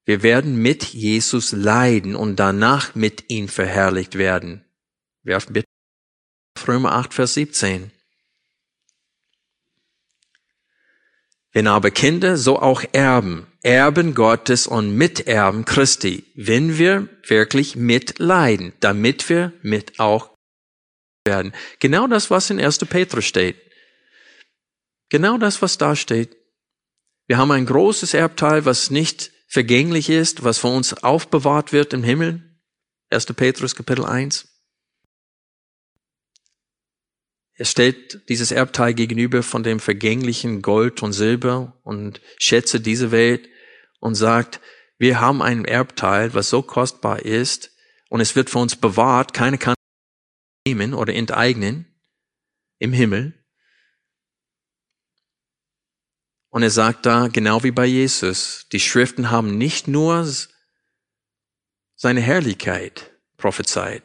[0.03, 4.65] Wir werden mit Jesus leiden und danach mit ihm verherrlicht werden.
[5.23, 5.67] Werfen bitte
[6.67, 7.89] Römer 8, Vers 17.
[11.53, 18.73] Wenn aber Kinder, so auch Erben, Erben Gottes und Miterben Christi, wenn wir wirklich mitleiden,
[18.81, 20.36] damit wir mit auch
[21.27, 21.53] werden.
[21.79, 22.79] Genau das, was in 1.
[22.89, 23.57] Petrus steht.
[25.09, 26.35] Genau das, was da steht.
[27.27, 32.03] Wir haben ein großes Erbteil, was nicht vergänglich ist, was von uns aufbewahrt wird im
[32.03, 32.41] Himmel.
[33.11, 33.27] 1.
[33.27, 34.47] Petrus Kapitel 1.
[37.53, 43.49] Er stellt dieses Erbteil gegenüber von dem vergänglichen Gold und Silber und Schätze dieser Welt
[43.99, 44.59] und sagt,
[44.99, 47.71] wir haben ein Erbteil, was so kostbar ist
[48.09, 49.76] und es wird für uns bewahrt, keine kann
[50.67, 51.85] nehmen oder enteignen
[52.79, 53.33] im Himmel.
[56.49, 60.27] Und er sagt da, genau wie bei Jesus, die Schriften haben nicht nur
[61.95, 64.03] seine Herrlichkeit prophezeit,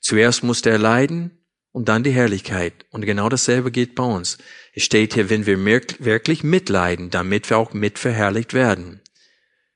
[0.00, 1.30] Zuerst musste er leiden
[1.72, 2.86] und dann die Herrlichkeit.
[2.90, 4.38] Und genau dasselbe geht bei uns.
[4.72, 9.00] Es steht hier, wenn wir wirklich mitleiden, damit wir auch mitverherrlicht werden.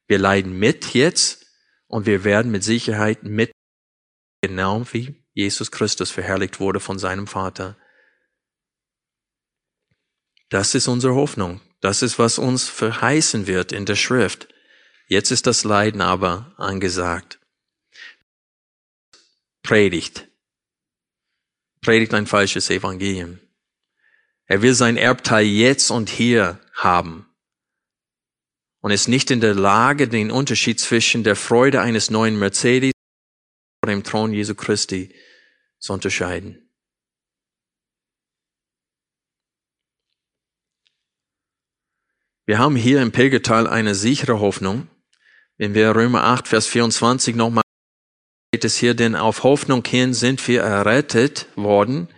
[0.07, 1.47] Wir leiden mit jetzt
[1.87, 3.53] und wir werden mit Sicherheit mit,
[4.49, 7.77] genau wie Jesus Christus verherrlicht wurde von seinem Vater.
[10.51, 11.61] Das ist unsere Hoffnung.
[11.81, 14.49] Das ist, was uns verheißen wird in der Schrift.
[15.09, 17.41] Jetzt ist das Leiden aber angesagt.
[19.63, 20.29] Predigt.
[21.81, 23.41] Predigt ein falsches Evangelium.
[24.47, 27.27] Er will sein Erbteil jetzt und hier haben
[28.81, 32.94] und ist nicht in der Lage, den Unterschied zwischen der Freude eines neuen Mercedes
[33.85, 35.15] und dem Thron Jesu Christi
[35.79, 36.71] zu unterscheiden.
[42.47, 44.89] Wir haben hier im Pilgertal eine sichere Hoffnung.
[45.57, 47.63] Wenn wir Römer 8, Vers 24 nochmal
[48.51, 52.09] steht es hier, denn auf Hoffnung hin sind wir errettet worden.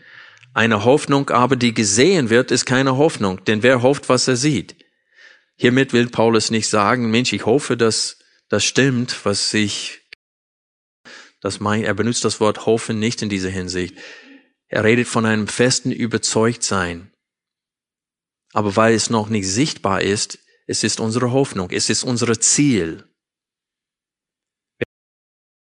[0.53, 4.77] Eine Hoffnung aber, die gesehen wird, ist keine Hoffnung, denn wer hofft, was er sieht?
[5.57, 10.06] Hiermit will Paulus nicht sagen, Mensch, ich hoffe, dass das stimmt, was ich,
[11.41, 13.97] das mein, er benutzt das Wort hoffen nicht in dieser Hinsicht.
[14.69, 17.13] Er redet von einem festen Überzeugtsein.
[18.53, 23.09] Aber weil es noch nicht sichtbar ist, es ist unsere Hoffnung, es ist unser Ziel.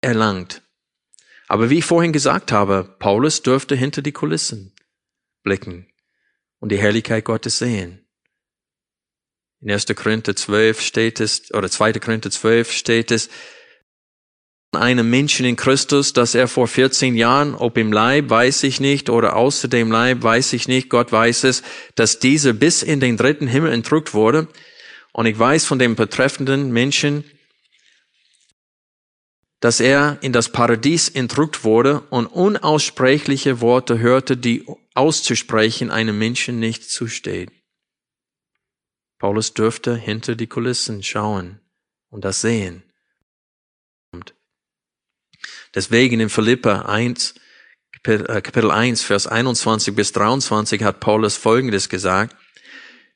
[0.00, 0.62] Erlangt.
[1.48, 4.74] Aber wie ich vorhin gesagt habe, Paulus dürfte hinter die Kulissen
[5.42, 5.86] blicken
[6.58, 8.06] und die Herrlichkeit Gottes sehen.
[9.60, 9.86] In 1.
[9.96, 11.94] Korinther 12 steht es, oder 2.
[11.94, 13.30] Korinther 12 steht es,
[14.76, 19.10] einem Menschen in Christus, dass er vor 14 Jahren, ob im Leib, weiß ich nicht,
[19.10, 21.62] oder außer dem Leib, weiß ich nicht, Gott weiß es,
[21.94, 24.48] dass dieser bis in den dritten Himmel entrückt wurde.
[25.12, 27.24] Und ich weiß von dem betreffenden Menschen,
[29.60, 36.60] dass er in das Paradies entrückt wurde und unaussprechliche Worte hörte, die auszusprechen einem Menschen
[36.60, 37.50] nicht zusteht.
[39.18, 41.60] Paulus dürfte hinter die Kulissen schauen
[42.10, 42.82] und das sehen.
[45.74, 47.34] Deswegen in Philippa 1,
[48.02, 52.36] Kapitel 1, Vers 21 bis 23 hat Paulus Folgendes gesagt.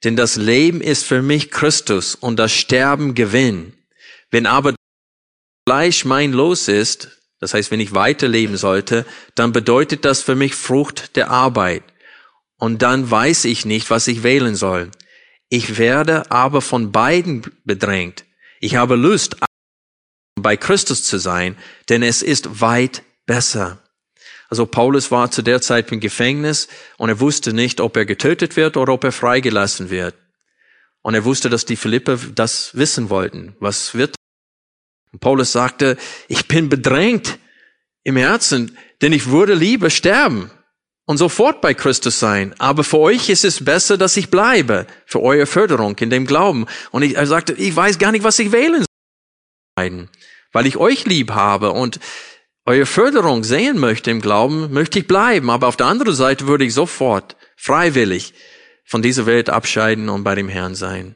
[0.05, 3.75] Denn das Leben ist für mich Christus und das Sterben Gewinn.
[4.31, 4.75] Wenn aber
[5.69, 10.55] Fleisch mein Los ist, das heißt, wenn ich weiterleben sollte, dann bedeutet das für mich
[10.55, 11.83] Frucht der Arbeit.
[12.59, 14.91] Und dann weiß ich nicht, was ich wählen soll.
[15.49, 18.25] Ich werde aber von beiden bedrängt.
[18.61, 19.37] Ich habe Lust,
[20.43, 21.57] bei Christus zu sein,
[21.89, 23.79] denn es ist weit besser.
[24.49, 28.57] Also Paulus war zu der Zeit im Gefängnis und er wusste nicht, ob er getötet
[28.57, 30.15] wird oder ob er freigelassen wird.
[31.03, 33.55] Und er wusste, dass die Philippe das wissen wollten.
[33.61, 34.15] Was wird?
[35.13, 35.97] Und Paulus sagte,
[36.29, 37.39] ich bin bedrängt
[38.05, 40.51] im Herzen, denn ich würde lieber sterben
[41.05, 42.55] und sofort bei Christus sein.
[42.59, 46.67] Aber für euch ist es besser, dass ich bleibe, für eure Förderung in dem Glauben.
[46.91, 48.85] Und ich, er sagte, ich weiß gar nicht, was ich wählen
[49.87, 50.09] soll.
[50.53, 52.01] Weil ich euch lieb habe und
[52.65, 55.51] eure Förderung sehen möchte im Glauben, möchte ich bleiben.
[55.51, 58.35] Aber auf der anderen Seite würde ich sofort, freiwillig,
[58.85, 61.15] von dieser Welt abscheiden und bei dem Herrn sein.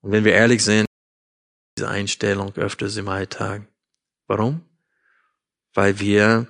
[0.00, 0.86] Und wenn wir ehrlich sind,
[1.76, 3.62] diese Einstellung öfters im Alltag.
[4.26, 4.62] Warum?
[5.74, 6.48] Weil wir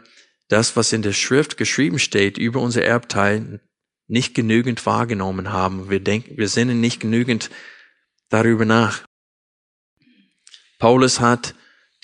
[0.49, 3.61] das, was in der Schrift geschrieben steht über unser Erbteil,
[4.07, 5.90] nicht genügend wahrgenommen haben.
[5.90, 7.51] Wir denken, wir sinnen nicht genügend
[8.31, 9.08] darüber nach.
[10.79, 11.55] Paulus hat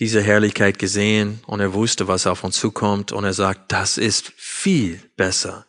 [0.01, 4.33] diese Herrlichkeit gesehen und er wusste, was auf uns zukommt und er sagt, das ist
[4.37, 5.67] viel besser,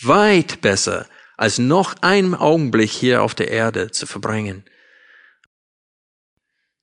[0.00, 1.06] weit besser,
[1.36, 4.64] als noch einen Augenblick hier auf der Erde zu verbringen.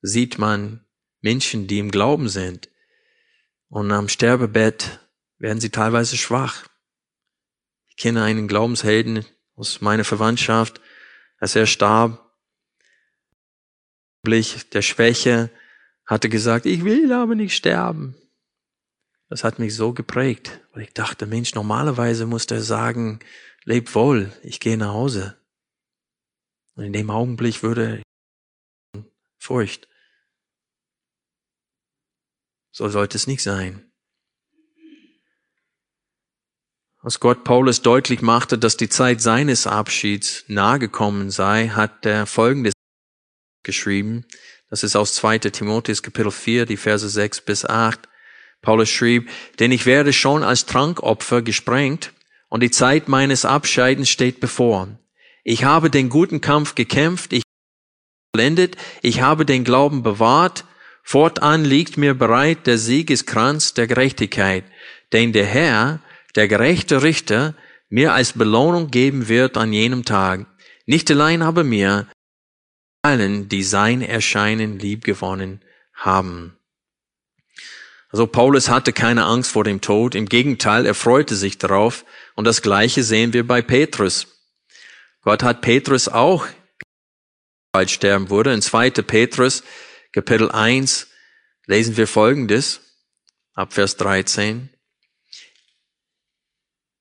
[0.02, 0.86] Sieht man
[1.22, 2.70] Menschen, die im Glauben sind
[3.68, 5.00] und am Sterbebett
[5.40, 6.68] werden sie teilweise schwach.
[7.88, 9.26] Ich kenne einen Glaubenshelden
[9.56, 10.80] aus meiner Verwandtschaft,
[11.40, 12.25] als er starb,
[14.26, 15.50] der Schwäche,
[16.06, 18.16] hatte gesagt, ich will aber nicht sterben.
[19.30, 23.20] Das hat mich so geprägt, weil ich dachte, Mensch, normalerweise muss er sagen,
[23.64, 25.36] leb wohl, ich gehe nach Hause.
[26.76, 28.04] Und in dem Augenblick würde
[29.40, 29.88] Furcht.
[32.72, 33.92] So sollte es nicht sein.
[37.06, 42.75] Als Gott Paulus deutlich machte, dass die Zeit seines Abschieds nahegekommen sei, hat er Folgendes
[43.66, 44.24] geschrieben.
[44.70, 45.40] Das ist aus 2.
[45.40, 48.00] Timotheus Kapitel 4, die Verse 6 bis 8.
[48.62, 52.14] Paulus schrieb, denn ich werde schon als Trankopfer gesprengt
[52.48, 54.88] und die Zeit meines Abscheidens steht bevor.
[55.44, 57.44] Ich habe den guten Kampf gekämpft, ich
[58.32, 60.66] blendet, ich habe den Glauben bewahrt,
[61.04, 64.64] Fortan liegt mir bereit der Siegeskranz der Gerechtigkeit,
[65.14, 66.00] den der Herr,
[66.36, 67.54] der gerechte Richter,
[67.90, 70.48] mir als Belohnung geben wird an jenem Tag.
[70.88, 72.08] Nicht allein aber mir,
[73.06, 75.62] allen, die sein Erscheinen liebgewonnen
[75.94, 76.58] haben.
[78.10, 82.04] Also Paulus hatte keine Angst vor dem Tod, im Gegenteil, er freute sich darauf.
[82.36, 84.28] Und das Gleiche sehen wir bei Petrus.
[85.22, 86.48] Gott hat Petrus auch
[87.72, 88.54] bald sterben wurde.
[88.54, 88.90] In 2.
[88.90, 89.64] Petrus,
[90.12, 91.08] Kapitel 1,
[91.68, 92.82] lesen wir Folgendes,
[93.54, 94.70] ab Vers 13.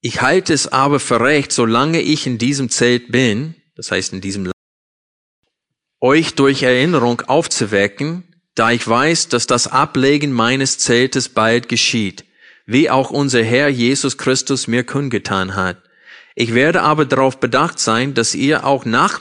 [0.03, 4.21] Ich halte es aber für recht, solange ich in diesem Zelt bin, das heißt in
[4.21, 4.54] diesem
[6.05, 12.27] euch durch Erinnerung aufzuwecken, da ich weiß, dass das Ablegen meines Zeltes bald geschieht,
[12.67, 15.79] wie auch unser Herr Jesus Christus mir kundgetan hat.
[16.35, 19.21] Ich werde aber darauf bedacht sein, dass ihr auch nach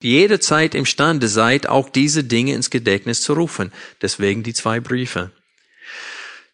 [0.00, 3.70] jeder Zeit imstande seid, auch diese Dinge ins Gedächtnis zu rufen.
[4.00, 5.30] Deswegen die zwei Briefe.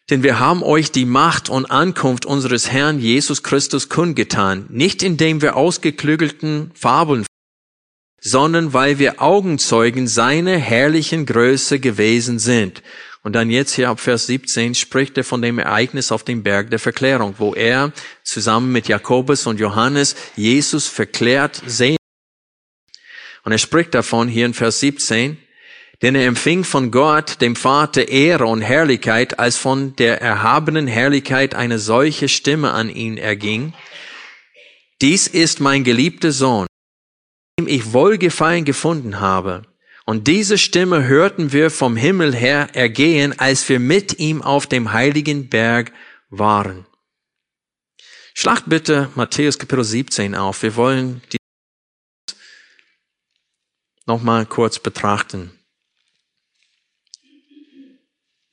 [0.09, 5.41] Denn wir haben euch die Macht und Ankunft unseres Herrn Jesus Christus kundgetan, nicht indem
[5.41, 7.25] wir ausgeklügelten Fabeln
[8.21, 12.81] sondern weil wir Augenzeugen seiner herrlichen Größe gewesen sind.
[13.21, 16.69] Und dann jetzt hier ab Vers 17 spricht er von dem Ereignis auf dem Berg
[16.69, 17.91] der Verklärung, wo er
[18.23, 21.97] zusammen mit Jakobus und Johannes Jesus verklärt sehen.
[23.43, 25.37] Und er spricht davon hier in Vers 17,
[26.01, 31.55] denn er empfing von Gott, dem Vater, Ehre und Herrlichkeit, als von der erhabenen Herrlichkeit
[31.55, 33.73] eine solche Stimme an ihn erging.
[35.01, 36.67] Dies ist mein geliebter Sohn,
[37.67, 39.63] ich Wohlgefallen gefunden habe.
[40.05, 44.91] Und diese Stimme hörten wir vom Himmel her ergehen, als wir mit ihm auf dem
[44.91, 45.91] heiligen Berg
[46.29, 46.85] waren.
[48.33, 50.63] Schlacht bitte Matthäus Kapitel 17 auf.
[50.63, 51.37] Wir wollen die
[54.05, 55.51] nochmal kurz betrachten.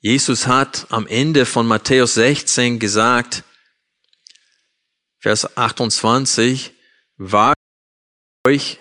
[0.01, 3.45] Jesus hat am Ende von Matthäus 16 gesagt,
[5.19, 6.73] Vers 28,
[7.17, 7.59] wagt
[8.47, 8.79] euch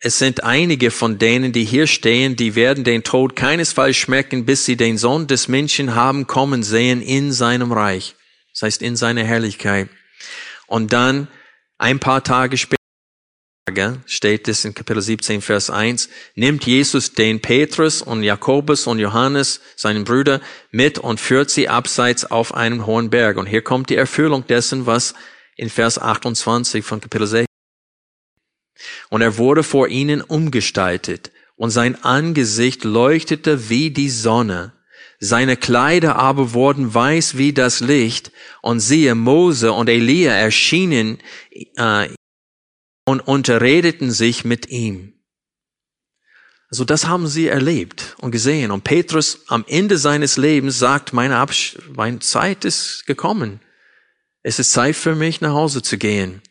[0.00, 4.64] es sind einige von denen, die hier stehen, die werden den Tod keinesfalls schmecken, bis
[4.64, 8.14] sie den Sohn des Menschen haben kommen sehen in seinem Reich.
[8.52, 9.88] Das heißt, in seiner Herrlichkeit.
[10.68, 11.26] Und dann,
[11.78, 12.78] ein paar Tage später,
[14.06, 19.60] steht es in Kapitel 17, Vers 1, nimmt Jesus den Petrus und Jakobus und Johannes,
[19.76, 23.36] seinen Brüder, mit und führt sie abseits auf einen hohen Berg.
[23.36, 25.14] Und hier kommt die Erfüllung dessen, was
[25.56, 27.47] in Vers 28 von Kapitel 16
[29.10, 34.72] und er wurde vor ihnen umgestaltet, und sein Angesicht leuchtete wie die Sonne.
[35.18, 38.30] Seine Kleider aber wurden weiß wie das Licht,
[38.62, 41.18] und siehe, Mose und Elia erschienen
[41.76, 42.08] äh,
[43.04, 45.14] und unterredeten sich mit ihm.
[46.70, 48.70] Also das haben sie erlebt und gesehen.
[48.70, 53.60] Und Petrus am Ende seines Lebens sagt, meine, Absch meine Zeit ist gekommen.
[54.42, 56.42] Es ist Zeit für mich, nach Hause zu gehen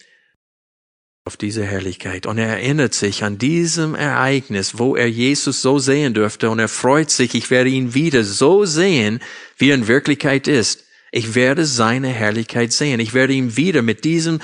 [1.27, 2.25] auf diese Herrlichkeit.
[2.25, 6.49] Und er erinnert sich an diesem Ereignis, wo er Jesus so sehen dürfte.
[6.49, 9.19] Und er freut sich, ich werde ihn wieder so sehen,
[9.57, 10.85] wie er in Wirklichkeit ist.
[11.11, 13.01] Ich werde seine Herrlichkeit sehen.
[13.01, 14.41] Ich werde ihn wieder mit diesem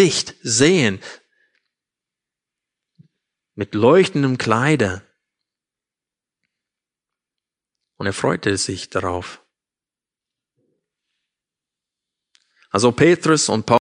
[0.00, 1.00] Licht sehen.
[3.54, 5.02] Mit leuchtendem Kleider.
[7.98, 9.44] Und er freute sich darauf.
[12.70, 13.79] Also Petrus und Paulus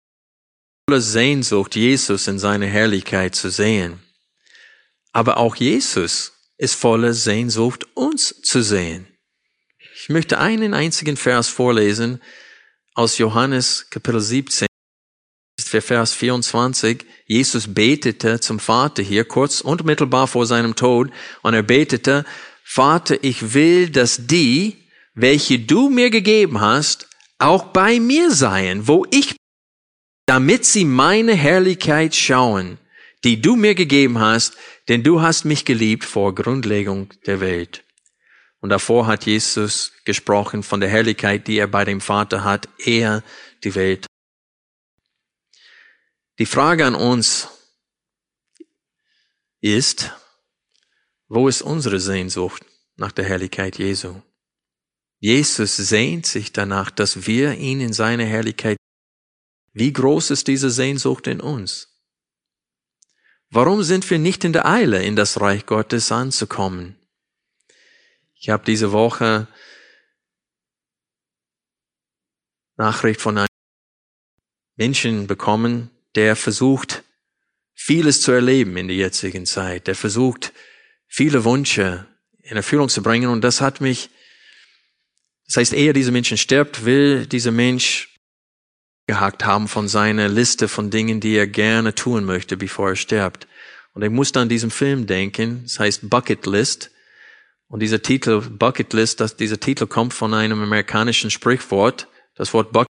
[0.89, 3.99] voller Sehnsucht, Jesus in seiner Herrlichkeit zu sehen.
[5.11, 9.05] Aber auch Jesus ist voller Sehnsucht, uns zu sehen.
[9.93, 12.19] Ich möchte einen einzigen Vers vorlesen
[12.95, 14.65] aus Johannes Kapitel 17,
[15.61, 17.05] Vers 24.
[17.27, 21.11] Jesus betete zum Vater hier kurz unmittelbar vor seinem Tod
[21.43, 22.25] und er betete,
[22.63, 24.75] Vater, ich will, dass die,
[25.13, 29.38] welche du mir gegeben hast, auch bei mir seien, wo ich
[30.29, 32.77] damit sie meine Herrlichkeit schauen,
[33.23, 34.55] die du mir gegeben hast,
[34.87, 37.83] denn du hast mich geliebt vor Grundlegung der Welt.
[38.59, 43.23] Und davor hat Jesus gesprochen von der Herrlichkeit, die er bei dem Vater hat, er
[43.63, 44.05] die Welt.
[46.37, 47.47] Die Frage an uns
[49.61, 50.13] ist,
[51.27, 52.63] wo ist unsere Sehnsucht
[52.97, 54.21] nach der Herrlichkeit Jesu?
[55.19, 58.77] Jesus sehnt sich danach, dass wir ihn in seiner Herrlichkeit
[59.73, 61.87] wie groß ist diese Sehnsucht in uns?
[63.49, 66.95] Warum sind wir nicht in der Eile, in das Reich Gottes anzukommen?
[68.35, 69.47] Ich habe diese Woche
[72.77, 73.47] Nachricht von einem
[74.77, 77.03] Menschen bekommen, der versucht,
[77.73, 79.87] vieles zu erleben in der jetzigen Zeit.
[79.87, 80.53] Der versucht,
[81.07, 82.07] viele Wünsche
[82.41, 83.29] in Erfüllung zu bringen.
[83.29, 84.09] Und das hat mich,
[85.45, 88.08] das heißt, ehe dieser Mensch stirbt, will dieser Mensch
[89.09, 93.47] gehakt haben von seiner Liste von Dingen, die er gerne tun möchte, bevor er stirbt.
[93.93, 96.91] Und ich musste an diesem Film denken, das heißt Bucket List.
[97.67, 102.71] Und dieser Titel, Bucket List, das, dieser Titel kommt von einem amerikanischen Sprichwort, das Wort
[102.71, 102.87] Bucket.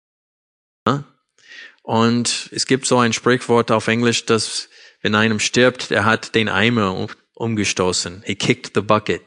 [1.83, 4.69] Und es gibt so ein Sprichwort auf Englisch, dass
[5.03, 8.23] wenn einem stirbt, er hat den Eimer umgestoßen.
[8.25, 9.21] He kicked the bucket.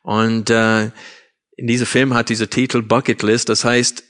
[0.00, 0.84] Und äh,
[1.56, 4.04] in diesem Film hat dieser Titel Bucket List, das heißt,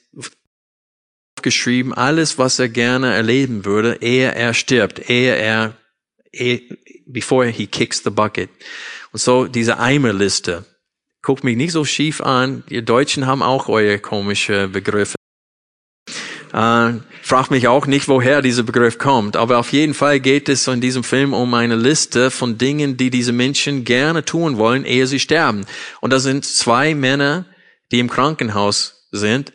[1.42, 5.74] geschrieben, alles, was er gerne erleben würde, ehe er stirbt, ehe er,
[6.32, 6.62] ehe,
[7.06, 8.50] before he kicks the bucket.
[9.12, 10.64] Und so diese Eimerliste.
[11.22, 12.62] Guckt mich nicht so schief an.
[12.68, 15.16] Ihr Deutschen haben auch eure komische Begriffe.
[16.52, 19.36] Äh, fragt mich auch nicht, woher dieser Begriff kommt.
[19.36, 23.10] Aber auf jeden Fall geht es in diesem Film um eine Liste von Dingen, die
[23.10, 25.66] diese Menschen gerne tun wollen, ehe sie sterben.
[26.00, 27.44] Und da sind zwei Männer,
[27.92, 29.52] die im Krankenhaus sind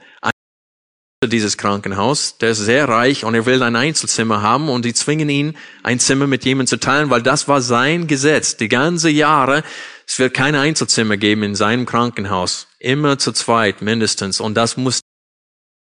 [1.27, 5.29] dieses Krankenhaus, der ist sehr reich und er will ein Einzelzimmer haben und die zwingen
[5.29, 8.57] ihn, ein Zimmer mit jemandem zu teilen, weil das war sein Gesetz.
[8.57, 9.63] Die ganze Jahre,
[10.07, 12.67] es wird keine Einzelzimmer geben in seinem Krankenhaus.
[12.79, 15.01] Immer zu zweit mindestens und das muss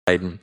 [0.07, 0.41] leiden.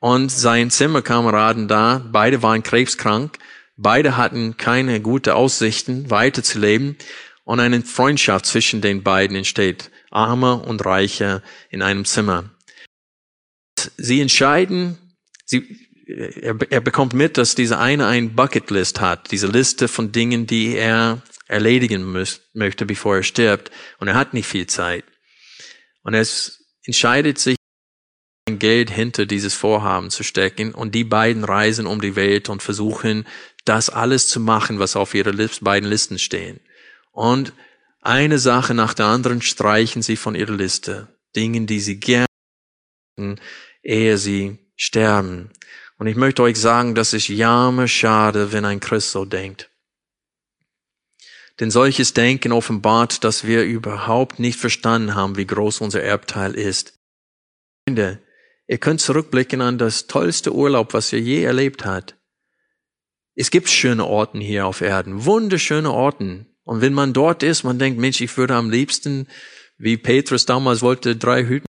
[0.00, 3.38] Und sein Zimmerkameraden da, beide waren krebskrank,
[3.76, 6.96] beide hatten keine gute Aussichten, weiterzuleben
[7.44, 9.90] und eine Freundschaft zwischen den beiden entsteht.
[10.10, 12.50] Armer und Reicher in einem Zimmer
[13.96, 14.98] sie entscheiden,
[15.44, 20.46] sie, er, er bekommt mit, dass dieser eine ein Bucketlist hat, diese Liste von Dingen,
[20.46, 23.70] die er erledigen muss, möchte, bevor er stirbt.
[23.98, 25.04] Und er hat nicht viel Zeit.
[26.02, 26.26] Und er
[26.84, 27.56] entscheidet sich,
[28.48, 30.74] ein Geld hinter dieses Vorhaben zu stecken.
[30.74, 33.26] Und die beiden reisen um die Welt und versuchen,
[33.64, 36.60] das alles zu machen, was auf ihre beiden Listen stehen.
[37.12, 37.52] Und
[38.00, 41.08] eine Sache nach der anderen streichen sie von ihrer Liste.
[41.36, 42.26] Dingen, die sie gerne
[43.82, 45.50] ehe sie sterben.
[45.98, 49.70] Und ich möchte euch sagen, das ist jammer schade, wenn ein Christ so denkt.
[51.58, 56.94] Denn solches Denken offenbart, dass wir überhaupt nicht verstanden haben, wie groß unser Erbteil ist.
[57.84, 58.20] Freunde,
[58.68, 62.16] ihr könnt zurückblicken an das tollste Urlaub, was ihr je erlebt habt.
[63.34, 66.46] Es gibt schöne Orten hier auf Erden, wunderschöne Orten.
[66.64, 69.26] Und wenn man dort ist, man denkt, Mensch, ich würde am liebsten,
[69.78, 71.67] wie Petrus damals wollte, drei Hüten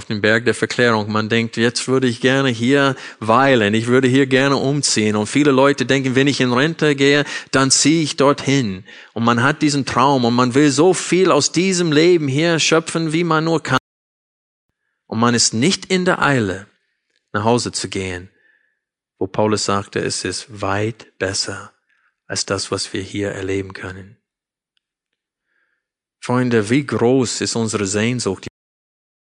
[0.00, 1.12] auf dem Berg der Verklärung.
[1.12, 5.14] Man denkt, jetzt würde ich gerne hier weilen, ich würde hier gerne umziehen.
[5.14, 8.84] Und viele Leute denken, wenn ich in Rente gehe, dann ziehe ich dorthin.
[9.12, 13.12] Und man hat diesen Traum und man will so viel aus diesem Leben hier schöpfen,
[13.12, 13.78] wie man nur kann.
[15.06, 16.66] Und man ist nicht in der Eile,
[17.32, 18.30] nach Hause zu gehen,
[19.18, 21.74] wo Paulus sagte, es ist weit besser
[22.26, 24.16] als das, was wir hier erleben können.
[26.22, 28.49] Freunde, wie groß ist unsere Sehnsucht,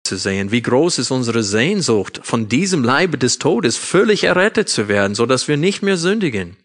[0.06, 0.50] zu sehen.
[0.50, 5.26] Wie groß ist unsere Sehnsucht, von diesem Leibe des Todes völlig errettet zu werden, so
[5.26, 6.56] dass wir nicht mehr sündigen.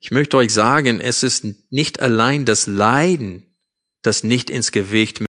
[0.00, 3.56] Ich möchte euch sagen, es ist nicht allein das Leiden,
[4.02, 5.28] das nicht ins Gewicht mit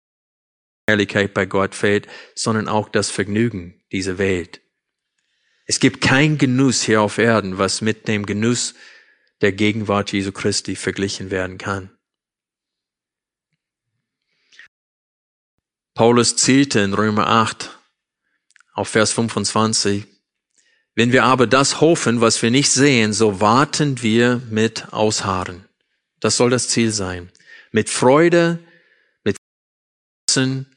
[0.88, 4.62] Herrlichkeit bei Gott fällt, sondern auch das Vergnügen dieser Welt.
[5.66, 8.76] Es gibt kein Genuss hier auf Erden, was mit dem Genuss
[9.42, 11.92] der Gegenwart Jesu Christi verglichen werden kann.
[15.94, 17.78] Paulus zielte in Römer 8
[18.74, 20.06] auf Vers 25.
[20.96, 25.68] Wenn wir aber das hoffen, was wir nicht sehen, so warten wir mit Ausharren.
[26.20, 27.32] Das soll das Ziel sein.
[27.72, 28.60] Mit Freude,
[29.24, 29.38] mit
[30.28, 30.76] Wissen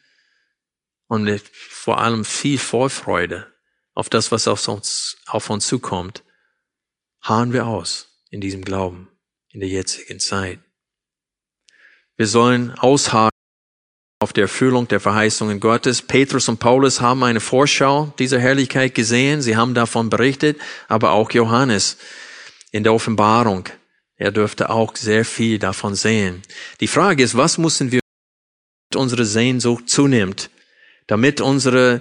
[1.09, 3.53] und mit vor allem viel Vorfreude
[3.95, 6.23] auf das, was auf uns, auf uns zukommt,
[7.21, 9.09] harren wir aus in diesem Glauben
[9.51, 10.61] in der jetzigen Zeit.
[12.17, 13.31] Wir sollen ausharren
[14.23, 16.01] auf der Erfüllung der Verheißungen Gottes.
[16.01, 19.43] Petrus und Paulus haben eine Vorschau dieser Herrlichkeit gesehen.
[19.43, 20.59] Sie haben davon berichtet,
[20.89, 21.99] aber auch Johannes
[22.71, 23.69] in der Offenbarung.
[24.17, 26.43] Er dürfte auch sehr viel davon sehen.
[26.81, 28.01] Die Frage ist, was müssen wir
[28.95, 30.51] unsere Sehnsucht zunimmt,
[31.09, 32.01] damit unsere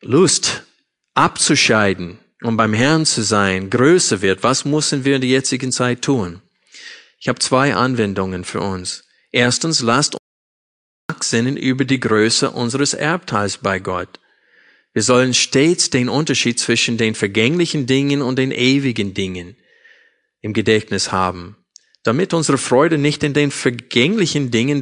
[0.00, 0.64] Lust
[1.14, 4.42] abzuscheiden und beim Herrn zu sein größer wird?
[4.42, 6.42] Was müssen wir in der jetzigen Zeit tun?
[7.20, 9.04] Ich habe zwei Anwendungen für uns.
[9.30, 10.19] Erstens, lasst
[11.24, 14.20] sinnen über die Größe unseres Erbteils bei Gott.
[14.92, 19.56] Wir sollen stets den Unterschied zwischen den vergänglichen Dingen und den ewigen Dingen
[20.40, 21.56] im Gedächtnis haben,
[22.02, 24.80] damit unsere Freude nicht in den vergänglichen Dingen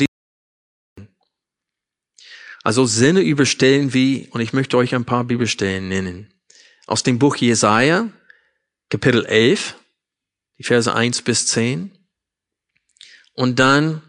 [2.68, 6.34] also Sinne überstellen wie, und ich möchte euch ein paar Bibelstellen nennen.
[6.86, 8.10] Aus dem Buch Jesaja,
[8.90, 9.74] Kapitel 11,
[10.58, 11.90] die Verse 1 bis 10.
[13.32, 14.02] Und dann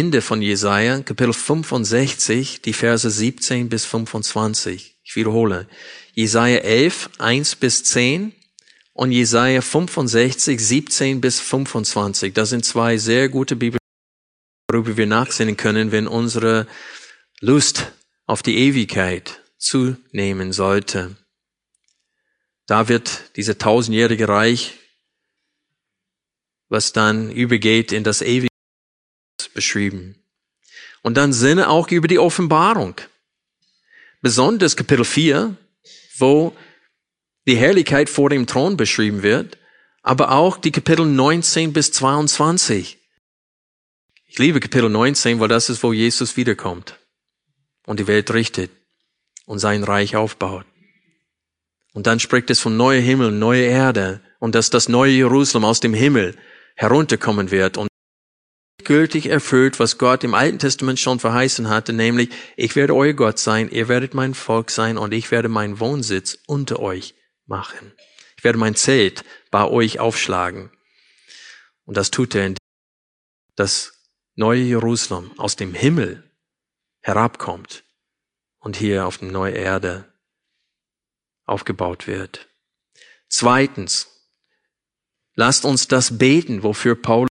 [0.00, 4.96] Ende von Jesaja, Kapitel 65, die Verse 17 bis 25.
[5.04, 5.68] Ich wiederhole.
[6.14, 8.32] Jesaja 11, 1 bis 10
[8.94, 12.32] und Jesaja 65, 17 bis 25.
[12.32, 13.78] Das sind zwei sehr gute Bibel,
[14.70, 16.66] worüber wir nachsehen können, wenn unsere
[17.40, 17.92] Lust
[18.24, 21.14] auf die Ewigkeit zunehmen sollte.
[22.64, 24.78] Da wird diese tausendjährige Reich,
[26.70, 28.49] was dann übergeht in das ewige
[29.60, 30.14] beschrieben.
[31.02, 32.94] Und dann Sinne auch über die Offenbarung.
[34.22, 35.54] Besonders Kapitel 4,
[36.16, 36.56] wo
[37.46, 39.58] die Herrlichkeit vor dem Thron beschrieben wird,
[40.02, 42.98] aber auch die Kapitel 19 bis 22.
[44.26, 46.98] Ich liebe Kapitel 19, weil das ist, wo Jesus wiederkommt
[47.84, 48.70] und die Welt richtet
[49.44, 50.64] und sein Reich aufbaut.
[51.92, 55.80] Und dann spricht es von neuer Himmel, neue Erde und dass das neue Jerusalem aus
[55.80, 56.34] dem Himmel
[56.76, 57.89] herunterkommen wird und
[58.84, 63.38] gültig erfüllt, was Gott im Alten Testament schon verheißen hatte, nämlich, ich werde euer Gott
[63.38, 67.14] sein, ihr werdet mein Volk sein und ich werde meinen Wohnsitz unter euch
[67.46, 67.92] machen.
[68.36, 70.70] Ich werde mein Zelt bei euch aufschlagen.
[71.84, 72.64] Und das tut er, indem
[73.56, 73.92] das
[74.34, 76.30] neue Jerusalem aus dem Himmel
[77.00, 77.84] herabkommt
[78.58, 80.12] und hier auf dem neue Erde
[81.44, 82.48] aufgebaut wird.
[83.28, 84.08] Zweitens,
[85.34, 87.29] lasst uns das beten, wofür Paulus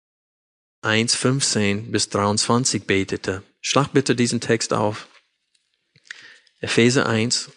[0.84, 3.42] 1, 15 bis 23 betete.
[3.60, 5.08] Schlag bitte diesen Text auf.
[6.60, 7.50] Epheser 1.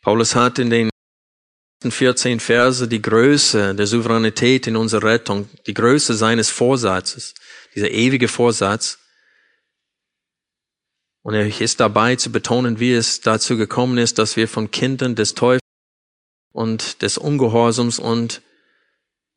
[0.00, 0.90] Paulus hat in den
[1.86, 7.34] 14 Verse die Größe der Souveränität in unserer Rettung, die Größe seines Vorsatzes,
[7.74, 8.98] dieser ewige Vorsatz.
[11.22, 15.14] Und er ist dabei zu betonen, wie es dazu gekommen ist, dass wir von Kindern
[15.14, 15.61] des Teufels
[16.52, 18.42] und des Ungehorsams und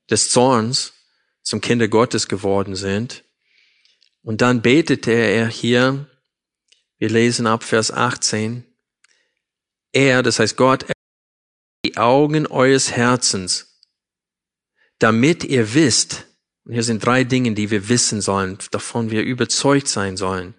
[0.10, 0.94] des Zorns
[1.42, 3.24] zum Kinder Gottes geworden sind.
[4.22, 6.08] Und dann betete er hier,
[6.98, 8.66] wir lesen ab Vers 18,
[9.92, 10.86] er, das heißt Gott,
[11.86, 13.82] die Augen eures Herzens,
[15.00, 16.26] damit ihr wisst,
[16.66, 20.56] und hier sind drei Dinge, die wir wissen sollen, davon wir überzeugt sein sollen,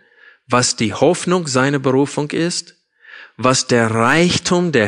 [0.47, 2.77] was die Hoffnung seiner Berufung ist,
[3.37, 4.87] was der Reichtum der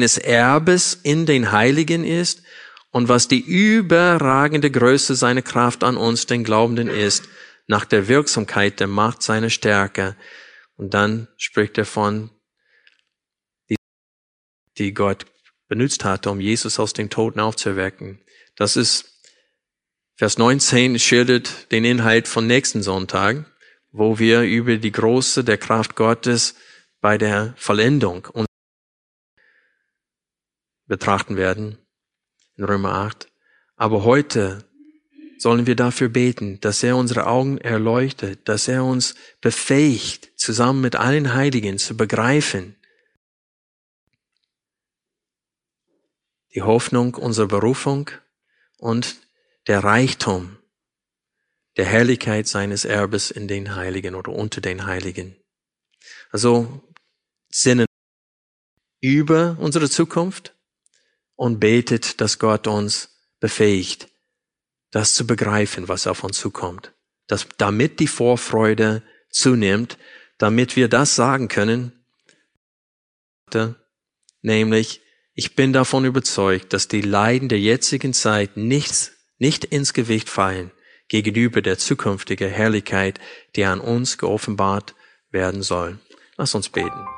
[0.00, 2.42] des Erbes in den Heiligen ist
[2.90, 7.28] und was die überragende Größe seiner Kraft an uns, den Glaubenden, ist,
[7.66, 10.16] nach der Wirksamkeit der Macht seiner Stärke.
[10.76, 12.30] Und dann spricht er von,
[13.68, 13.76] die,
[14.78, 15.26] die Gott
[15.68, 18.20] benutzt hatte, um Jesus aus den Toten aufzuwecken.
[18.56, 19.20] Das ist,
[20.16, 23.44] Vers 19 schildert den Inhalt von nächsten Sonntag,
[23.92, 26.54] wo wir über die Große der Kraft Gottes
[27.00, 28.26] bei der Vollendung
[30.88, 31.78] betrachten werden
[32.56, 33.30] in Römer 8.
[33.76, 34.64] Aber heute
[35.38, 40.96] sollen wir dafür beten, dass er unsere Augen erleuchtet, dass er uns befähigt, zusammen mit
[40.96, 42.74] allen Heiligen zu begreifen,
[46.54, 48.10] die Hoffnung unserer Berufung
[48.78, 49.16] und
[49.68, 50.58] der Reichtum
[51.76, 55.36] der Herrlichkeit seines Erbes in den Heiligen oder unter den Heiligen.
[56.30, 56.82] Also
[57.50, 57.86] sinnen
[59.00, 60.57] über unsere Zukunft,
[61.38, 64.08] und betet, dass Gott uns befähigt,
[64.90, 66.92] das zu begreifen, was auf uns zukommt.
[67.28, 69.98] Dass, damit die Vorfreude zunimmt,
[70.38, 71.92] damit wir das sagen können,
[74.42, 75.00] nämlich,
[75.34, 80.72] ich bin davon überzeugt, dass die Leiden der jetzigen Zeit nichts, nicht ins Gewicht fallen
[81.06, 83.20] gegenüber der zukünftigen Herrlichkeit,
[83.54, 84.96] die an uns geoffenbart
[85.30, 86.00] werden soll.
[86.36, 87.17] Lass uns beten.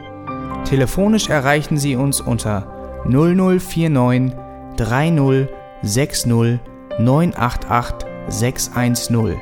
[0.71, 2.65] Telefonisch erreichen Sie uns unter
[3.05, 4.31] 0049
[4.77, 5.49] 30
[5.81, 6.59] 60
[6.97, 9.41] 988 610.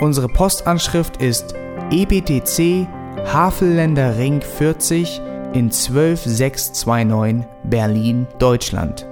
[0.00, 1.54] Unsere Postanschrift ist
[1.92, 2.88] EBTC
[3.32, 5.20] Havelländer Ring 40
[5.52, 9.11] in 12629 Berlin, Deutschland.